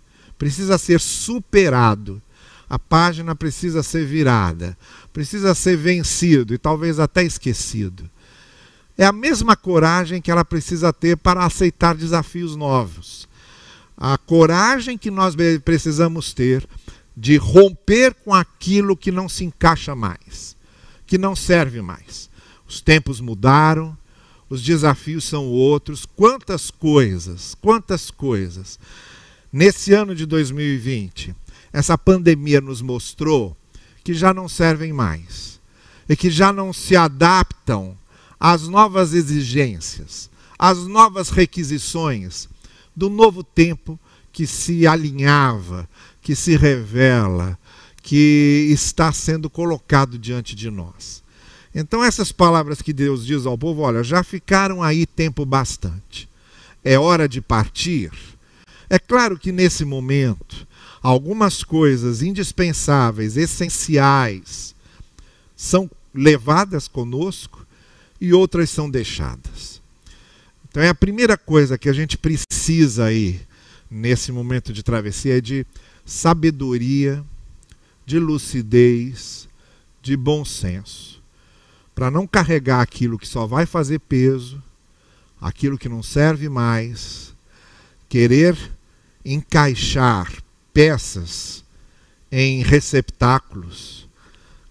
Precisa 0.45 0.77
ser 0.77 1.01
superado. 1.01 2.21
A 2.69 2.79
página 2.79 3.35
precisa 3.35 3.83
ser 3.83 4.05
virada. 4.05 4.77
Precisa 5.11 5.55
ser 5.55 5.75
vencido 5.75 6.53
e 6.53 6.59
talvez 6.59 7.01
até 7.01 7.25
esquecido. 7.25 8.11
É 8.99 9.07
a 9.07 9.11
mesma 9.11 9.57
coragem 9.57 10.21
que 10.21 10.31
ela 10.31 10.45
precisa 10.45 10.93
ter 10.93 11.17
para 11.17 11.47
aceitar 11.47 11.95
desafios 11.95 12.57
novos. 12.57 13.27
A 13.97 14.19
coragem 14.19 14.99
que 14.99 15.11
nós 15.11 15.35
precisamos 15.65 16.35
ter 16.35 16.69
de 17.17 17.39
romper 17.39 18.13
com 18.13 18.35
aquilo 18.35 18.99
que 18.99 19.11
não 19.11 19.31
se 19.31 19.47
encaixa 19.47 19.95
mais, 19.95 20.55
que 21.07 21.17
não 21.17 21.35
serve 21.35 21.81
mais. 21.81 22.29
Os 22.69 22.83
tempos 22.83 23.19
mudaram, 23.19 23.97
os 24.51 24.63
desafios 24.63 25.25
são 25.25 25.47
outros. 25.47 26.05
Quantas 26.05 26.71
coisas, 26.71 27.57
quantas 27.63 28.11
coisas. 28.11 28.79
Nesse 29.57 29.93
ano 29.93 30.17
de 30.17 30.27
2020, 30.27 31.33
essa 31.73 31.97
pandemia 31.97 32.61
nos 32.61 32.83
mostrou 32.83 33.57
que 34.03 34.13
já 34.13 34.35
não 34.35 34.49
servem 34.49 34.93
mais 34.93 35.61
e 36.09 36.17
que 36.17 36.29
já 36.29 36.53
não 36.53 36.73
se 36.73 36.97
adaptam 36.97 37.97
às 38.41 38.67
novas 38.67 39.15
exigências, 39.15 40.29
às 40.59 40.89
novas 40.89 41.31
requisições 41.31 42.49
do 42.97 43.09
novo 43.09 43.45
tempo 43.45 43.97
que 44.33 44.45
se 44.45 44.89
alinhava, 44.89 45.89
que 46.21 46.35
se 46.35 46.57
revela, 46.57 47.57
que 48.03 48.67
está 48.73 49.13
sendo 49.13 49.49
colocado 49.49 50.19
diante 50.19 50.57
de 50.57 50.69
nós. 50.69 51.23
Então, 51.73 52.03
essas 52.03 52.33
palavras 52.33 52.83
que 52.83 52.93
Deus 52.93 53.25
diz 53.25 53.47
ao 53.47 53.57
povo, 53.57 53.83
olha, 53.83 54.03
já 54.03 54.25
ficaram 54.25 54.83
aí 54.83 55.07
tempo 55.07 55.47
bastante. 55.47 56.29
É 56.83 56.99
hora 56.99 57.29
de 57.29 57.41
partir. 57.41 58.34
É 58.89 58.99
claro 58.99 59.39
que 59.39 59.53
nesse 59.53 59.85
momento, 59.85 60.67
algumas 61.03 61.63
coisas 61.63 62.23
indispensáveis, 62.23 63.37
essenciais, 63.37 64.75
são 65.57 65.91
levadas 66.15 66.87
conosco 66.89 67.67
e 68.21 68.33
outras 68.33 68.71
são 68.71 68.89
deixadas. 68.89 69.81
Então 70.69 70.83
é 70.83 70.89
a 70.89 70.95
primeira 70.95 71.37
coisa 71.37 71.79
que 71.79 71.89
a 71.89 71.93
gente 71.93 72.19
precisa 72.19 73.05
aí 73.05 73.41
nesse 73.91 74.33
momento 74.33 74.73
de 74.73 74.83
travessia 74.83 75.39
é 75.39 75.41
de 75.41 75.67
sabedoria, 76.05 77.25
de 78.05 78.19
lucidez, 78.19 79.49
de 80.03 80.17
bom 80.17 80.45
senso, 80.45 81.23
para 81.95 82.11
não 82.11 82.27
carregar 82.27 82.81
aquilo 82.81 83.19
que 83.19 83.29
só 83.29 83.47
vai 83.47 83.67
fazer 83.67 84.01
peso, 84.01 84.63
aquilo 85.41 85.79
que 85.79 85.89
não 85.89 86.03
serve 86.03 86.49
mais, 86.49 87.35
querer 88.09 88.57
encaixar 89.25 90.33
peças 90.73 91.65
em 92.31 92.63
receptáculos, 92.63 94.09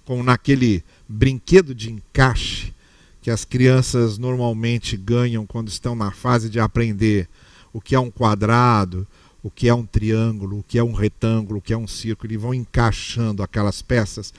como 0.06 0.22
naquele 0.22 0.84
brinquedo 1.08 1.74
de 1.74 1.92
encaixe 1.92 2.74
que 3.22 3.32
as 3.32 3.46
crianças 3.46 4.18
normalmente 4.18 4.98
ganham 4.98 5.46
quando 5.46 5.70
estão 5.70 5.96
na 5.96 6.12
fase 6.12 6.50
de 6.50 6.60
aprender 6.60 7.30
o 7.72 7.80
que 7.80 7.96
é 7.96 8.00
um 8.00 8.12
quadrado, 8.12 9.08
o 9.42 9.50
que 9.50 9.70
é 9.70 9.74
um 9.74 9.86
triângulo, 9.86 10.60
o 10.60 10.64
que 10.64 10.78
é 10.78 10.84
um 10.84 10.92
retângulo, 10.92 11.60
o 11.60 11.62
que 11.62 11.72
é 11.72 11.78
um 11.78 11.88
círculo, 11.88 12.34
e 12.34 12.38
vão 12.38 12.54
encaixando 12.54 13.42
aquelas 13.42 13.82
peças. 13.82 14.34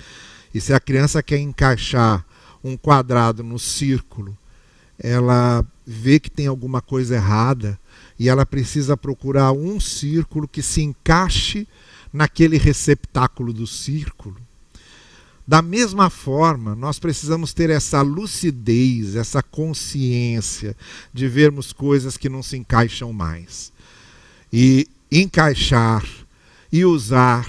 E 0.54 0.60
se 0.60 0.74
a 0.74 0.80
criança 0.80 1.22
quer 1.22 1.38
encaixar 1.38 2.24
um 2.62 2.76
quadrado 2.76 3.42
no 3.42 3.58
círculo, 3.58 4.36
ela 4.98 5.64
vê 5.86 6.20
que 6.20 6.30
tem 6.30 6.46
alguma 6.46 6.80
coisa 6.80 7.16
errada 7.16 7.78
e 8.18 8.28
ela 8.28 8.46
precisa 8.46 8.96
procurar 8.96 9.52
um 9.52 9.80
círculo 9.80 10.46
que 10.46 10.62
se 10.62 10.82
encaixe 10.82 11.66
naquele 12.12 12.56
receptáculo 12.56 13.52
do 13.52 13.66
círculo. 13.66 14.36
Da 15.46 15.60
mesma 15.60 16.08
forma, 16.08 16.74
nós 16.74 16.98
precisamos 16.98 17.52
ter 17.52 17.68
essa 17.68 18.00
lucidez, 18.00 19.14
essa 19.14 19.42
consciência 19.42 20.74
de 21.12 21.28
vermos 21.28 21.72
coisas 21.72 22.16
que 22.16 22.30
não 22.30 22.42
se 22.42 22.56
encaixam 22.56 23.12
mais. 23.12 23.70
E 24.50 24.88
encaixar, 25.12 26.06
e 26.72 26.84
usar, 26.84 27.46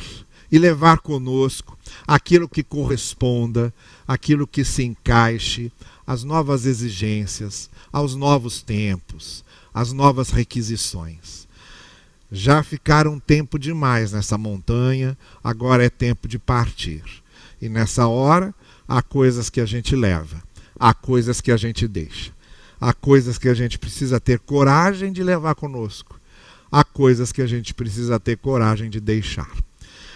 e 0.51 0.59
levar 0.59 0.99
conosco 0.99 1.77
aquilo 2.05 2.49
que 2.49 2.63
corresponda, 2.63 3.73
aquilo 4.05 4.45
que 4.45 4.65
se 4.65 4.83
encaixe 4.83 5.71
às 6.05 6.23
novas 6.23 6.65
exigências, 6.65 7.69
aos 7.93 8.13
novos 8.13 8.61
tempos, 8.61 9.44
às 9.75 9.91
novas 9.91 10.29
requisições. 10.29 11.45
Já 12.31 12.63
ficaram 12.63 13.19
tempo 13.19 13.59
demais 13.59 14.13
nessa 14.13 14.37
montanha, 14.37 15.17
agora 15.43 15.85
é 15.85 15.89
tempo 15.89 16.29
de 16.29 16.39
partir. 16.39 17.03
E 17.61 17.67
nessa 17.67 18.07
hora, 18.07 18.55
há 18.87 19.01
coisas 19.01 19.49
que 19.49 19.59
a 19.59 19.65
gente 19.65 19.93
leva, 19.93 20.41
há 20.79 20.93
coisas 20.93 21.41
que 21.41 21.51
a 21.51 21.57
gente 21.57 21.89
deixa, 21.89 22.31
há 22.79 22.93
coisas 22.93 23.37
que 23.37 23.49
a 23.49 23.53
gente 23.53 23.77
precisa 23.77 24.17
ter 24.17 24.39
coragem 24.39 25.11
de 25.11 25.21
levar 25.21 25.55
conosco, 25.55 26.19
há 26.71 26.83
coisas 26.85 27.33
que 27.33 27.41
a 27.41 27.47
gente 27.47 27.73
precisa 27.73 28.17
ter 28.17 28.37
coragem 28.37 28.89
de 28.89 29.01
deixar. 29.01 29.51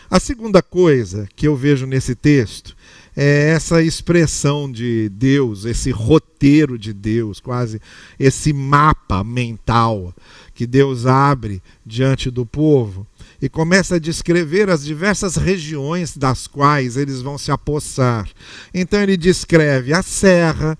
A 0.09 0.21
segunda 0.21 0.61
coisa 0.61 1.27
que 1.35 1.47
eu 1.47 1.55
vejo 1.55 1.85
nesse 1.85 2.15
texto 2.15 2.75
é 3.21 3.49
essa 3.49 3.83
expressão 3.83 4.71
de 4.71 5.09
Deus, 5.09 5.65
esse 5.65 5.91
roteiro 5.91 6.79
de 6.79 6.93
Deus, 6.93 7.41
quase 7.41 7.81
esse 8.17 8.53
mapa 8.53 9.25
mental 9.25 10.15
que 10.55 10.65
Deus 10.65 11.05
abre 11.05 11.61
diante 11.85 12.31
do 12.31 12.45
povo 12.45 13.05
e 13.41 13.49
começa 13.49 13.95
a 13.95 13.99
descrever 13.99 14.69
as 14.69 14.85
diversas 14.85 15.35
regiões 15.35 16.15
das 16.15 16.47
quais 16.47 16.95
eles 16.95 17.19
vão 17.19 17.37
se 17.37 17.51
apossar. 17.51 18.25
Então 18.73 19.01
ele 19.01 19.17
descreve 19.17 19.91
a 19.91 20.01
serra, 20.01 20.77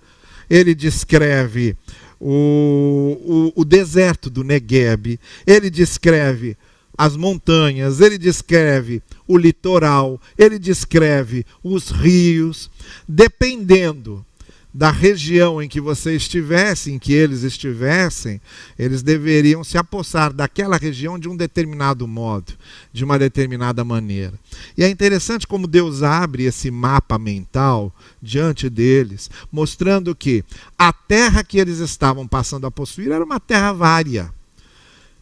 ele 0.49 0.73
descreve 0.73 1.75
o, 2.21 3.51
o, 3.55 3.61
o 3.61 3.65
deserto 3.65 4.29
do 4.29 4.45
Negueb, 4.45 5.19
ele 5.45 5.69
descreve 5.69 6.55
as 6.97 7.17
montanhas, 7.17 7.99
ele 7.99 8.17
descreve 8.17 9.03
o 9.29 9.37
litoral, 9.37 10.19
ele 10.35 10.57
descreve 10.57 11.45
os 11.63 11.91
rios, 11.91 12.67
dependendo 13.07 14.25
da 14.73 14.89
região 14.89 15.61
em 15.61 15.69
que 15.69 15.79
você 15.79 16.15
estivesse, 16.15 16.91
em 16.91 16.97
que 16.97 17.13
eles 17.13 17.43
estivessem, 17.43 18.41
eles 18.77 19.03
deveriam 19.03 19.63
se 19.63 19.77
apossar 19.77 20.33
daquela 20.33 20.77
região 20.77 21.19
de 21.19 21.29
um 21.29 21.35
determinado 21.35 22.07
modo, 22.07 22.53
de 22.91 23.03
uma 23.03 23.19
determinada 23.19 23.83
maneira. 23.83 24.33
E 24.75 24.83
é 24.83 24.89
interessante 24.89 25.45
como 25.45 25.67
Deus 25.67 26.01
abre 26.01 26.45
esse 26.45 26.71
mapa 26.71 27.19
mental 27.19 27.93
diante 28.19 28.67
deles, 28.67 29.29
mostrando 29.51 30.15
que 30.15 30.43
a 30.77 30.91
terra 30.91 31.43
que 31.43 31.59
eles 31.59 31.77
estavam 31.77 32.27
passando 32.27 32.65
a 32.65 32.71
possuir 32.71 33.11
era 33.11 33.23
uma 33.23 33.39
terra 33.39 33.73
vária 33.73 34.31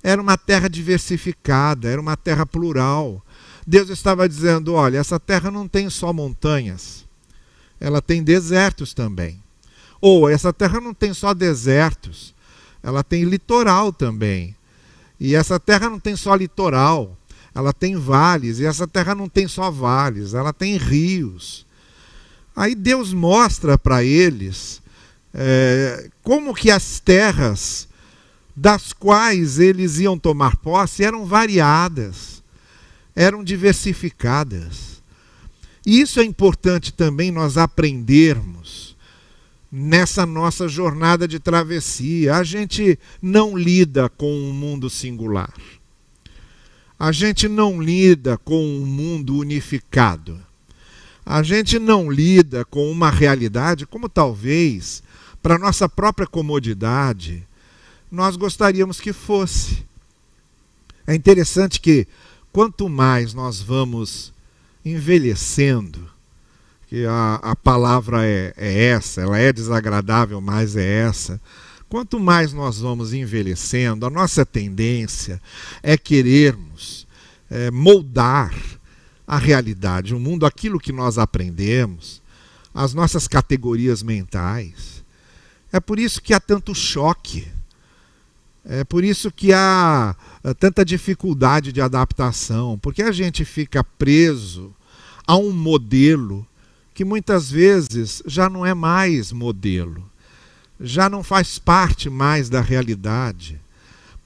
era 0.03 0.21
uma 0.21 0.37
terra 0.37 0.69
diversificada, 0.69 1.89
era 1.89 1.99
uma 1.99 2.15
terra 2.15 2.45
plural. 2.45 3.21
Deus 3.69 3.89
estava 3.89 4.29
dizendo: 4.29 4.73
olha, 4.73 4.97
essa 4.97 5.19
terra 5.19 5.51
não 5.51 5.67
tem 5.67 5.89
só 5.89 6.13
montanhas, 6.13 7.05
ela 7.81 8.01
tem 8.01 8.23
desertos 8.23 8.93
também. 8.93 9.43
Ou 9.99 10.29
essa 10.29 10.53
terra 10.53 10.79
não 10.79 10.93
tem 10.93 11.13
só 11.13 11.33
desertos, 11.33 12.33
ela 12.81 13.03
tem 13.03 13.25
litoral 13.25 13.91
também. 13.91 14.55
E 15.19 15.35
essa 15.35 15.59
terra 15.59 15.89
não 15.89 15.99
tem 15.99 16.15
só 16.15 16.33
litoral, 16.33 17.17
ela 17.53 17.73
tem 17.73 17.97
vales. 17.97 18.59
E 18.59 18.65
essa 18.65 18.87
terra 18.87 19.13
não 19.13 19.27
tem 19.27 19.47
só 19.47 19.69
vales, 19.69 20.33
ela 20.33 20.53
tem 20.53 20.77
rios. 20.77 21.65
Aí 22.55 22.73
Deus 22.73 23.13
mostra 23.13 23.77
para 23.77 24.03
eles 24.03 24.81
é, 25.33 26.09
como 26.23 26.53
que 26.53 26.71
as 26.71 26.99
terras 26.99 27.87
das 28.55 28.93
quais 28.93 29.59
eles 29.59 29.99
iam 29.99 30.17
tomar 30.17 30.55
posse 30.55 31.03
eram 31.03 31.25
variadas, 31.25 32.36
eram 33.17 33.43
diversificadas. 33.43 35.01
E 35.83 35.99
isso 35.99 36.19
é 36.19 36.23
importante 36.23 36.93
também 36.93 37.31
nós 37.31 37.57
aprendermos 37.57 38.95
nessa 39.71 40.23
nossa 40.23 40.67
jornada 40.67 41.27
de 41.27 41.39
travessia. 41.39 42.35
A 42.35 42.43
gente 42.43 42.99
não 43.19 43.57
lida 43.57 44.07
com 44.07 44.31
um 44.31 44.53
mundo 44.53 44.87
singular. 44.87 45.51
A 46.99 47.11
gente 47.11 47.47
não 47.47 47.81
lida 47.81 48.37
com 48.37 48.63
um 48.63 48.85
mundo 48.85 49.35
unificado. 49.35 50.39
A 51.25 51.41
gente 51.41 51.79
não 51.79 52.11
lida 52.11 52.63
com 52.65 52.91
uma 52.91 53.09
realidade 53.09 53.87
como 53.87 54.07
talvez, 54.07 55.01
para 55.41 55.57
nossa 55.57 55.89
própria 55.89 56.27
comodidade, 56.27 57.45
nós 58.11 58.35
gostaríamos 58.35 59.01
que 59.01 59.11
fosse. 59.11 59.83
É 61.07 61.15
interessante 61.15 61.81
que 61.81 62.07
quanto 62.51 62.89
mais 62.89 63.33
nós 63.33 63.61
vamos 63.61 64.33
envelhecendo, 64.83 66.09
que 66.87 67.05
a, 67.05 67.35
a 67.35 67.55
palavra 67.55 68.25
é, 68.25 68.53
é 68.55 68.85
essa, 68.85 69.21
ela 69.21 69.37
é 69.37 69.51
desagradável, 69.51 70.39
mas 70.39 70.75
é 70.75 71.01
essa. 71.01 71.39
Quanto 71.89 72.19
mais 72.19 72.53
nós 72.53 72.79
vamos 72.79 73.13
envelhecendo, 73.13 74.05
a 74.05 74.09
nossa 74.09 74.45
tendência 74.45 75.41
é 75.83 75.97
querermos 75.97 77.07
é, 77.49 77.71
moldar 77.71 78.53
a 79.25 79.37
realidade, 79.37 80.15
o 80.15 80.19
mundo, 80.19 80.45
aquilo 80.45 80.79
que 80.79 80.93
nós 80.93 81.17
aprendemos, 81.17 82.21
as 82.73 82.93
nossas 82.93 83.27
categorias 83.27 84.01
mentais. 84.01 85.03
É 85.71 85.79
por 85.79 85.99
isso 85.99 86.21
que 86.21 86.33
há 86.33 86.39
tanto 86.39 86.73
choque 86.73 87.47
é 88.69 88.83
por 88.83 89.03
isso 89.03 89.31
que 89.31 89.53
há 89.53 90.13
eh, 90.43 90.53
tanta 90.53 90.83
dificuldade 90.83 91.71
de 91.71 91.79
adaptação, 91.79 92.77
porque 92.77 93.01
a 93.01 93.13
gente 93.13 93.45
fica 93.45 93.81
preso 93.81 94.75
a 95.25 95.37
um 95.37 95.53
modelo 95.53 96.45
que 96.93 97.05
muitas 97.05 97.49
vezes 97.49 98.21
já 98.25 98.49
não 98.49 98.65
é 98.65 98.73
mais 98.73 99.31
modelo, 99.31 100.03
já 100.81 101.09
não 101.09 101.23
faz 101.23 101.57
parte 101.57 102.09
mais 102.09 102.49
da 102.49 102.59
realidade, 102.59 103.59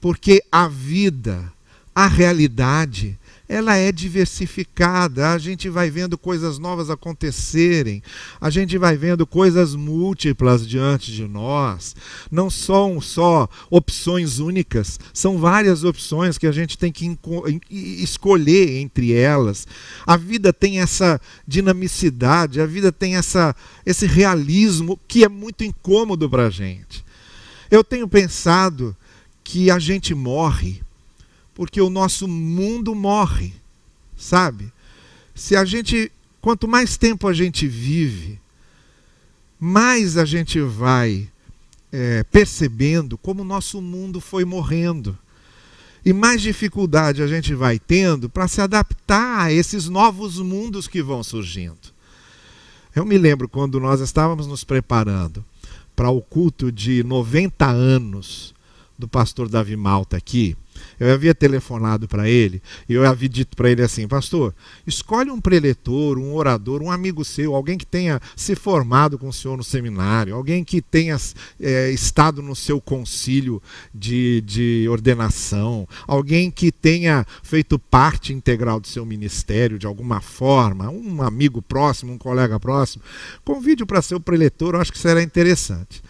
porque 0.00 0.42
a 0.50 0.66
vida, 0.66 1.52
a 1.94 2.08
realidade, 2.08 3.16
ela 3.52 3.76
é 3.76 3.92
diversificada. 3.92 5.32
A 5.32 5.38
gente 5.38 5.68
vai 5.68 5.90
vendo 5.90 6.16
coisas 6.16 6.58
novas 6.58 6.88
acontecerem, 6.88 8.02
a 8.40 8.48
gente 8.48 8.78
vai 8.78 8.96
vendo 8.96 9.26
coisas 9.26 9.74
múltiplas 9.74 10.66
diante 10.66 11.12
de 11.12 11.28
nós. 11.28 11.94
Não 12.30 12.48
são 12.48 12.98
só 12.98 13.46
opções 13.70 14.38
únicas, 14.38 14.98
são 15.12 15.36
várias 15.36 15.84
opções 15.84 16.38
que 16.38 16.46
a 16.46 16.52
gente 16.52 16.78
tem 16.78 16.90
que 16.90 17.18
escolher 17.70 18.78
entre 18.80 19.12
elas. 19.12 19.66
A 20.06 20.16
vida 20.16 20.50
tem 20.50 20.80
essa 20.80 21.20
dinamicidade, 21.46 22.58
a 22.58 22.66
vida 22.66 22.90
tem 22.90 23.16
essa, 23.16 23.54
esse 23.84 24.06
realismo 24.06 24.98
que 25.06 25.24
é 25.24 25.28
muito 25.28 25.62
incômodo 25.62 26.28
para 26.28 26.46
a 26.46 26.50
gente. 26.50 27.04
Eu 27.70 27.84
tenho 27.84 28.08
pensado 28.08 28.96
que 29.44 29.70
a 29.70 29.78
gente 29.78 30.14
morre 30.14 30.80
porque 31.54 31.80
o 31.80 31.90
nosso 31.90 32.26
mundo 32.26 32.94
morre, 32.94 33.52
sabe? 34.16 34.72
Se 35.34 35.56
a 35.56 35.64
gente, 35.64 36.10
quanto 36.40 36.66
mais 36.68 36.96
tempo 36.96 37.28
a 37.28 37.32
gente 37.32 37.66
vive, 37.66 38.40
mais 39.58 40.16
a 40.16 40.24
gente 40.24 40.60
vai 40.60 41.28
é, 41.92 42.24
percebendo 42.24 43.18
como 43.18 43.42
o 43.42 43.44
nosso 43.44 43.80
mundo 43.80 44.20
foi 44.20 44.44
morrendo. 44.44 45.16
E 46.04 46.12
mais 46.12 46.42
dificuldade 46.42 47.22
a 47.22 47.28
gente 47.28 47.54
vai 47.54 47.78
tendo 47.78 48.28
para 48.28 48.48
se 48.48 48.60
adaptar 48.60 49.42
a 49.42 49.52
esses 49.52 49.88
novos 49.88 50.38
mundos 50.38 50.88
que 50.88 51.02
vão 51.02 51.22
surgindo. 51.22 51.92
Eu 52.94 53.04
me 53.04 53.16
lembro 53.16 53.48
quando 53.48 53.78
nós 53.78 54.00
estávamos 54.00 54.46
nos 54.46 54.64
preparando 54.64 55.44
para 55.94 56.10
o 56.10 56.20
culto 56.20 56.72
de 56.72 57.04
90 57.04 57.66
anos 57.66 58.52
do 58.98 59.06
pastor 59.06 59.48
Davi 59.48 59.76
Malta 59.76 60.16
aqui, 60.16 60.56
eu 61.02 61.14
havia 61.14 61.34
telefonado 61.34 62.06
para 62.06 62.28
ele 62.28 62.62
e 62.88 62.94
eu 62.94 63.04
havia 63.04 63.28
dito 63.28 63.56
para 63.56 63.70
ele 63.70 63.82
assim: 63.82 64.06
Pastor, 64.06 64.54
escolhe 64.86 65.30
um 65.30 65.40
preletor, 65.40 66.18
um 66.18 66.34
orador, 66.34 66.80
um 66.80 66.90
amigo 66.90 67.24
seu, 67.24 67.54
alguém 67.54 67.76
que 67.76 67.86
tenha 67.86 68.20
se 68.36 68.54
formado 68.54 69.18
com 69.18 69.28
o 69.28 69.32
senhor 69.32 69.56
no 69.56 69.64
seminário, 69.64 70.34
alguém 70.34 70.62
que 70.62 70.80
tenha 70.80 71.16
é, 71.60 71.90
estado 71.90 72.40
no 72.40 72.54
seu 72.54 72.80
concílio 72.80 73.60
de, 73.92 74.42
de 74.42 74.86
ordenação, 74.88 75.88
alguém 76.06 76.50
que 76.50 76.70
tenha 76.70 77.26
feito 77.42 77.78
parte 77.78 78.32
integral 78.32 78.78
do 78.78 78.86
seu 78.86 79.04
ministério 79.04 79.78
de 79.78 79.86
alguma 79.86 80.20
forma, 80.20 80.88
um 80.88 81.20
amigo 81.22 81.60
próximo, 81.60 82.12
um 82.12 82.18
colega 82.18 82.60
próximo. 82.60 83.02
Convide-o 83.44 83.86
para 83.86 84.02
ser 84.02 84.14
o 84.14 84.20
preletor, 84.20 84.74
eu 84.74 84.80
acho 84.80 84.92
que 84.92 84.98
será 84.98 85.22
interessante. 85.22 86.02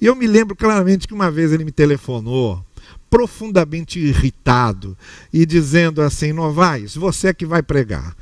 E 0.00 0.06
eu 0.06 0.16
me 0.16 0.26
lembro 0.26 0.56
claramente 0.56 1.06
que 1.06 1.14
uma 1.14 1.30
vez 1.30 1.52
ele 1.52 1.64
me 1.64 1.72
telefonou 1.72 2.64
profundamente 3.14 4.00
irritado 4.00 4.98
e 5.32 5.46
dizendo 5.46 6.02
assim: 6.02 6.32
Novaes, 6.32 6.96
você 6.96 7.28
é 7.28 7.32
que 7.32 7.46
vai 7.46 7.62
pregar. 7.62 8.16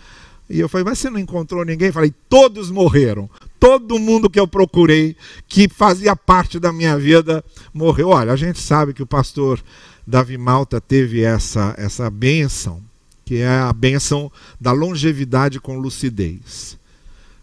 E 0.51 0.61
eu 0.61 0.69
falei, 0.69 0.85
mas 0.85 0.99
você 0.99 1.09
não 1.09 1.19
encontrou 1.19 1.65
ninguém? 1.65 1.89
Eu 1.89 1.95
falei, 1.95 2.13
todos 2.29 2.71
morreram. 2.71 3.31
Todo 3.59 3.99
mundo 3.99 4.29
que 4.29 4.39
eu 4.39 4.47
procurei, 4.47 5.17
que 5.49 5.67
fazia 5.67 6.15
parte 6.15 6.59
da 6.59 6.71
minha 6.71 6.99
vida, 6.99 7.43
morreu. 7.73 8.11
Olha, 8.11 8.33
a 8.33 8.37
gente 8.37 8.61
sabe 8.61 8.93
que 8.93 9.03
o 9.03 9.07
pastor 9.07 9.65
Davi 10.07 10.37
Malta 10.37 10.79
teve 10.79 11.23
essa, 11.23 11.75
essa 11.79 12.11
bênção, 12.11 12.83
que 13.25 13.37
é 13.37 13.49
a 13.49 13.73
bênção 13.73 14.31
da 14.61 14.73
longevidade 14.73 15.59
com 15.59 15.79
lucidez. 15.79 16.77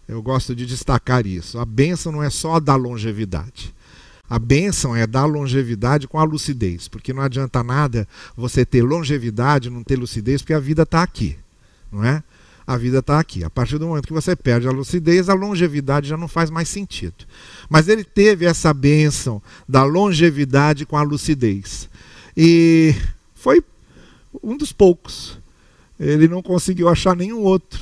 Eu 0.08 0.22
gosto 0.22 0.54
de 0.54 0.68
destacar 0.68 1.26
isso. 1.26 1.58
A 1.58 1.66
bênção 1.66 2.12
não 2.12 2.22
é 2.22 2.30
só 2.30 2.60
da 2.60 2.76
longevidade. 2.76 3.74
A 4.30 4.38
bênção 4.38 4.96
é 4.96 5.08
dar 5.08 5.26
longevidade 5.26 6.08
com 6.08 6.20
a 6.20 6.24
lucidez, 6.24 6.88
porque 6.88 7.12
não 7.12 7.24
adianta 7.24 7.64
nada 7.64 8.08
você 8.38 8.64
ter 8.64 8.84
longevidade, 8.84 9.70
não 9.70 9.84
ter 9.84 9.98
lucidez, 9.98 10.42
porque 10.42 10.54
a 10.54 10.60
vida 10.60 10.84
está 10.84 11.02
aqui, 11.02 11.36
não 11.92 12.04
é? 12.04 12.22
A 12.68 12.78
vida 12.78 13.00
está 13.00 13.20
aqui. 13.20 13.44
A 13.44 13.50
partir 13.50 13.80
do 13.80 13.88
momento 13.88 14.06
que 14.06 14.14
você 14.14 14.36
perde 14.36 14.68
a 14.68 14.72
lucidez, 14.72 15.28
a 15.28 15.34
longevidade 15.34 16.08
já 16.08 16.16
não 16.16 16.28
faz 16.28 16.52
mais 16.52 16.70
sentido. 16.70 17.26
Mas 17.68 17.88
ele 17.88 18.04
teve 18.04 18.46
essa 18.46 18.72
bênção 18.72 19.42
da 19.68 19.84
longevidade 19.84 20.86
com 20.86 20.96
a 20.96 21.02
lucidez. 21.02 21.90
E 22.38 22.94
foi 23.34 23.64
um 24.44 24.56
dos 24.56 24.72
poucos. 24.72 25.40
Ele 26.00 26.28
não 26.28 26.44
conseguiu 26.44 26.88
achar 26.88 27.16
nenhum 27.16 27.40
outro 27.40 27.80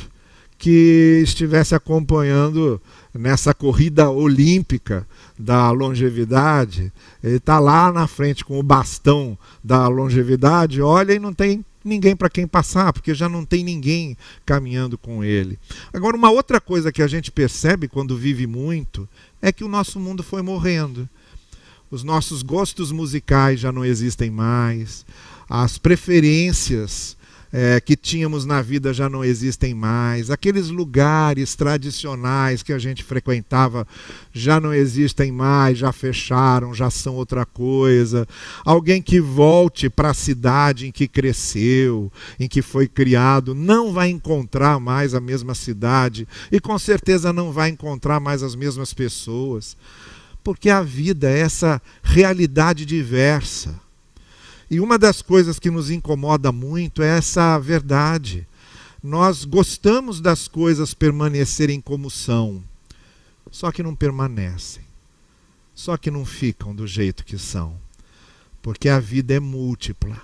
que 0.57 1.21
estivesse 1.21 1.75
acompanhando 1.75 2.81
nessa 3.17 3.53
corrida 3.53 4.09
olímpica 4.09 5.07
da 5.37 5.71
longevidade, 5.71 6.91
ele 7.23 7.37
está 7.37 7.59
lá 7.59 7.91
na 7.91 8.07
frente 8.07 8.45
com 8.45 8.59
o 8.59 8.63
bastão 8.63 9.37
da 9.63 9.87
longevidade, 9.87 10.81
olha 10.81 11.13
e 11.13 11.19
não 11.19 11.33
tem 11.33 11.63
ninguém 11.83 12.15
para 12.15 12.29
quem 12.29 12.45
passar, 12.45 12.91
porque 12.93 13.13
já 13.13 13.27
não 13.27 13.45
tem 13.45 13.63
ninguém 13.63 14.17
caminhando 14.45 14.97
com 14.97 15.23
ele. 15.23 15.57
Agora, 15.93 16.17
uma 16.17 16.29
outra 16.29 16.59
coisa 16.59 16.91
que 16.91 17.01
a 17.01 17.07
gente 17.07 17.31
percebe 17.31 17.87
quando 17.87 18.17
vive 18.17 18.45
muito 18.45 19.07
é 19.41 19.51
que 19.51 19.63
o 19.63 19.69
nosso 19.69 19.99
mundo 19.99 20.21
foi 20.21 20.41
morrendo. 20.41 21.09
Os 21.89 22.03
nossos 22.03 22.41
gostos 22.41 22.91
musicais 22.91 23.59
já 23.59 23.71
não 23.71 23.85
existem 23.85 24.29
mais, 24.29 25.05
as 25.49 25.77
preferências 25.77 27.16
é, 27.59 27.81
que 27.81 27.95
tínhamos 27.95 28.45
na 28.45 28.61
vida 28.61 28.93
já 28.93 29.09
não 29.09 29.25
existem 29.25 29.73
mais, 29.73 30.29
aqueles 30.29 30.69
lugares 30.69 31.55
tradicionais 31.55 32.61
que 32.61 32.71
a 32.71 32.77
gente 32.77 33.03
frequentava 33.03 33.87
já 34.31 34.59
não 34.59 34.71
existem 34.71 35.31
mais, 35.31 35.79
já 35.79 35.91
fecharam, 35.91 36.71
já 36.71 36.91
são 36.91 37.15
outra 37.15 37.47
coisa. 37.47 38.27
Alguém 38.63 39.01
que 39.01 39.19
volte 39.19 39.89
para 39.89 40.11
a 40.11 40.13
cidade 40.13 40.85
em 40.85 40.91
que 40.91 41.07
cresceu, 41.07 42.11
em 42.39 42.47
que 42.47 42.61
foi 42.61 42.87
criado, 42.87 43.55
não 43.55 43.91
vai 43.91 44.09
encontrar 44.09 44.79
mais 44.79 45.15
a 45.15 45.19
mesma 45.19 45.55
cidade 45.55 46.27
e 46.51 46.59
com 46.59 46.77
certeza 46.77 47.33
não 47.33 47.51
vai 47.51 47.69
encontrar 47.69 48.19
mais 48.19 48.43
as 48.43 48.53
mesmas 48.55 48.93
pessoas, 48.93 49.75
porque 50.43 50.69
a 50.69 50.83
vida 50.83 51.27
é 51.27 51.39
essa 51.39 51.81
realidade 52.03 52.85
diversa 52.85 53.86
e 54.69 54.79
uma 54.79 54.97
das 54.97 55.21
coisas 55.21 55.59
que 55.59 55.71
nos 55.71 55.89
incomoda 55.89 56.51
muito 56.51 57.01
é 57.01 57.17
essa 57.17 57.57
verdade. 57.57 58.45
Nós 59.01 59.45
gostamos 59.45 60.19
das 60.19 60.47
coisas 60.47 60.93
permanecerem 60.93 61.79
como 61.79 62.09
são, 62.09 62.61
só 63.49 63.71
que 63.71 63.81
não 63.81 63.95
permanecem, 63.95 64.83
só 65.73 65.95
que 65.95 66.11
não 66.11 66.25
ficam 66.25 66.75
do 66.75 66.85
jeito 66.85 67.23
que 67.23 67.37
são, 67.37 67.75
porque 68.61 68.89
a 68.89 68.99
vida 68.99 69.33
é 69.33 69.39
múltipla, 69.39 70.21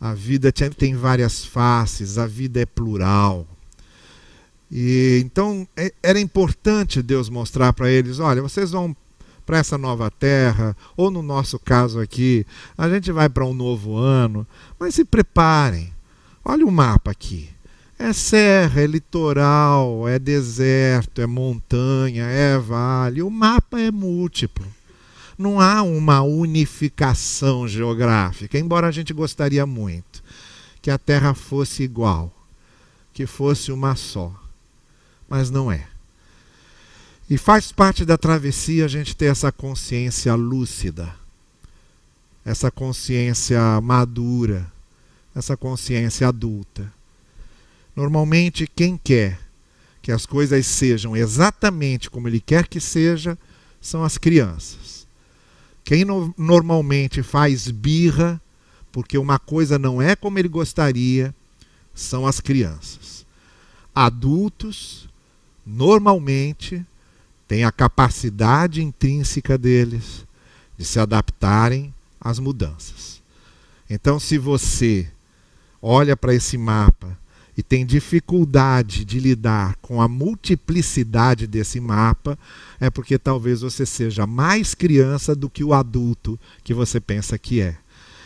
a 0.00 0.14
vida 0.14 0.50
tem 0.52 0.96
várias 0.96 1.44
faces, 1.44 2.16
a 2.16 2.26
vida 2.26 2.60
é 2.60 2.66
plural. 2.66 3.46
E 4.70 5.20
então 5.22 5.68
é, 5.76 5.92
era 6.02 6.18
importante 6.18 7.02
Deus 7.02 7.28
mostrar 7.28 7.74
para 7.74 7.90
eles: 7.90 8.18
olha, 8.18 8.40
vocês 8.40 8.70
vão 8.70 8.96
para 9.44 9.58
essa 9.58 9.76
nova 9.76 10.10
terra, 10.10 10.76
ou 10.96 11.10
no 11.10 11.22
nosso 11.22 11.58
caso 11.58 12.00
aqui, 12.00 12.46
a 12.76 12.88
gente 12.88 13.10
vai 13.12 13.28
para 13.28 13.44
um 13.44 13.54
novo 13.54 13.96
ano, 13.96 14.46
mas 14.78 14.94
se 14.94 15.04
preparem. 15.04 15.92
Olha 16.44 16.66
o 16.66 16.70
mapa 16.70 17.10
aqui. 17.10 17.48
É 17.98 18.12
serra, 18.12 18.80
é 18.80 18.86
litoral, 18.86 20.08
é 20.08 20.18
deserto, 20.18 21.20
é 21.20 21.26
montanha, 21.26 22.24
é 22.24 22.58
vale. 22.58 23.22
O 23.22 23.30
mapa 23.30 23.80
é 23.80 23.90
múltiplo. 23.90 24.66
Não 25.38 25.60
há 25.60 25.82
uma 25.82 26.20
unificação 26.22 27.66
geográfica, 27.66 28.58
embora 28.58 28.88
a 28.88 28.90
gente 28.90 29.12
gostaria 29.12 29.64
muito 29.64 30.22
que 30.82 30.90
a 30.90 30.98
Terra 30.98 31.32
fosse 31.32 31.84
igual, 31.84 32.32
que 33.12 33.24
fosse 33.24 33.70
uma 33.70 33.94
só. 33.94 34.34
Mas 35.28 35.48
não 35.48 35.70
é. 35.70 35.86
E 37.32 37.38
faz 37.38 37.72
parte 37.72 38.04
da 38.04 38.18
travessia 38.18 38.84
a 38.84 38.88
gente 38.88 39.16
ter 39.16 39.24
essa 39.24 39.50
consciência 39.50 40.34
lúcida, 40.34 41.16
essa 42.44 42.70
consciência 42.70 43.80
madura, 43.80 44.70
essa 45.34 45.56
consciência 45.56 46.28
adulta. 46.28 46.92
Normalmente, 47.96 48.66
quem 48.76 49.00
quer 49.02 49.40
que 50.02 50.12
as 50.12 50.26
coisas 50.26 50.66
sejam 50.66 51.16
exatamente 51.16 52.10
como 52.10 52.28
ele 52.28 52.38
quer 52.38 52.66
que 52.68 52.78
seja 52.78 53.38
são 53.80 54.04
as 54.04 54.18
crianças. 54.18 55.06
Quem 55.84 56.04
no, 56.04 56.34
normalmente 56.36 57.22
faz 57.22 57.70
birra 57.70 58.38
porque 58.92 59.16
uma 59.16 59.38
coisa 59.38 59.78
não 59.78 60.02
é 60.02 60.14
como 60.14 60.38
ele 60.38 60.48
gostaria 60.48 61.34
são 61.94 62.26
as 62.26 62.40
crianças. 62.40 63.24
Adultos, 63.94 65.08
normalmente, 65.64 66.84
têm 67.52 67.64
a 67.64 67.70
capacidade 67.70 68.82
intrínseca 68.82 69.58
deles 69.58 70.24
de 70.78 70.86
se 70.86 70.98
adaptarem 70.98 71.92
às 72.18 72.38
mudanças. 72.38 73.20
Então, 73.90 74.18
se 74.18 74.38
você 74.38 75.06
olha 75.82 76.16
para 76.16 76.34
esse 76.34 76.56
mapa 76.56 77.14
e 77.54 77.62
tem 77.62 77.84
dificuldade 77.84 79.04
de 79.04 79.20
lidar 79.20 79.76
com 79.82 80.00
a 80.00 80.08
multiplicidade 80.08 81.46
desse 81.46 81.78
mapa, 81.78 82.38
é 82.80 82.88
porque 82.88 83.18
talvez 83.18 83.60
você 83.60 83.84
seja 83.84 84.26
mais 84.26 84.74
criança 84.74 85.34
do 85.34 85.50
que 85.50 85.62
o 85.62 85.74
adulto 85.74 86.40
que 86.64 86.72
você 86.72 86.98
pensa 86.98 87.36
que 87.36 87.60
é. 87.60 87.76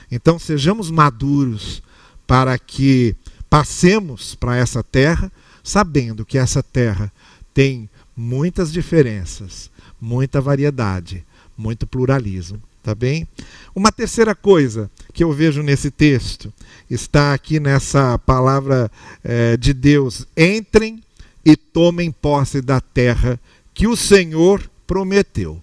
Então, 0.08 0.38
sejamos 0.38 0.88
maduros 0.88 1.82
para 2.28 2.56
que 2.60 3.16
passemos 3.50 4.36
para 4.36 4.56
essa 4.56 4.84
terra 4.84 5.32
sabendo 5.64 6.24
que 6.24 6.38
essa 6.38 6.62
terra 6.62 7.12
tem 7.52 7.90
muitas 8.16 8.72
diferenças, 8.72 9.70
muita 10.00 10.40
variedade, 10.40 11.24
muito 11.56 11.86
pluralismo, 11.86 12.62
tá 12.82 12.94
bem? 12.94 13.28
Uma 13.74 13.92
terceira 13.92 14.34
coisa 14.34 14.90
que 15.12 15.22
eu 15.22 15.32
vejo 15.32 15.62
nesse 15.62 15.90
texto 15.90 16.52
está 16.88 17.34
aqui 17.34 17.60
nessa 17.60 18.18
palavra 18.18 18.90
é, 19.22 19.56
de 19.56 19.74
Deus: 19.74 20.26
entrem 20.36 21.02
e 21.44 21.56
tomem 21.56 22.10
posse 22.10 22.62
da 22.62 22.80
terra 22.80 23.38
que 23.74 23.86
o 23.86 23.96
Senhor 23.96 24.68
prometeu. 24.86 25.62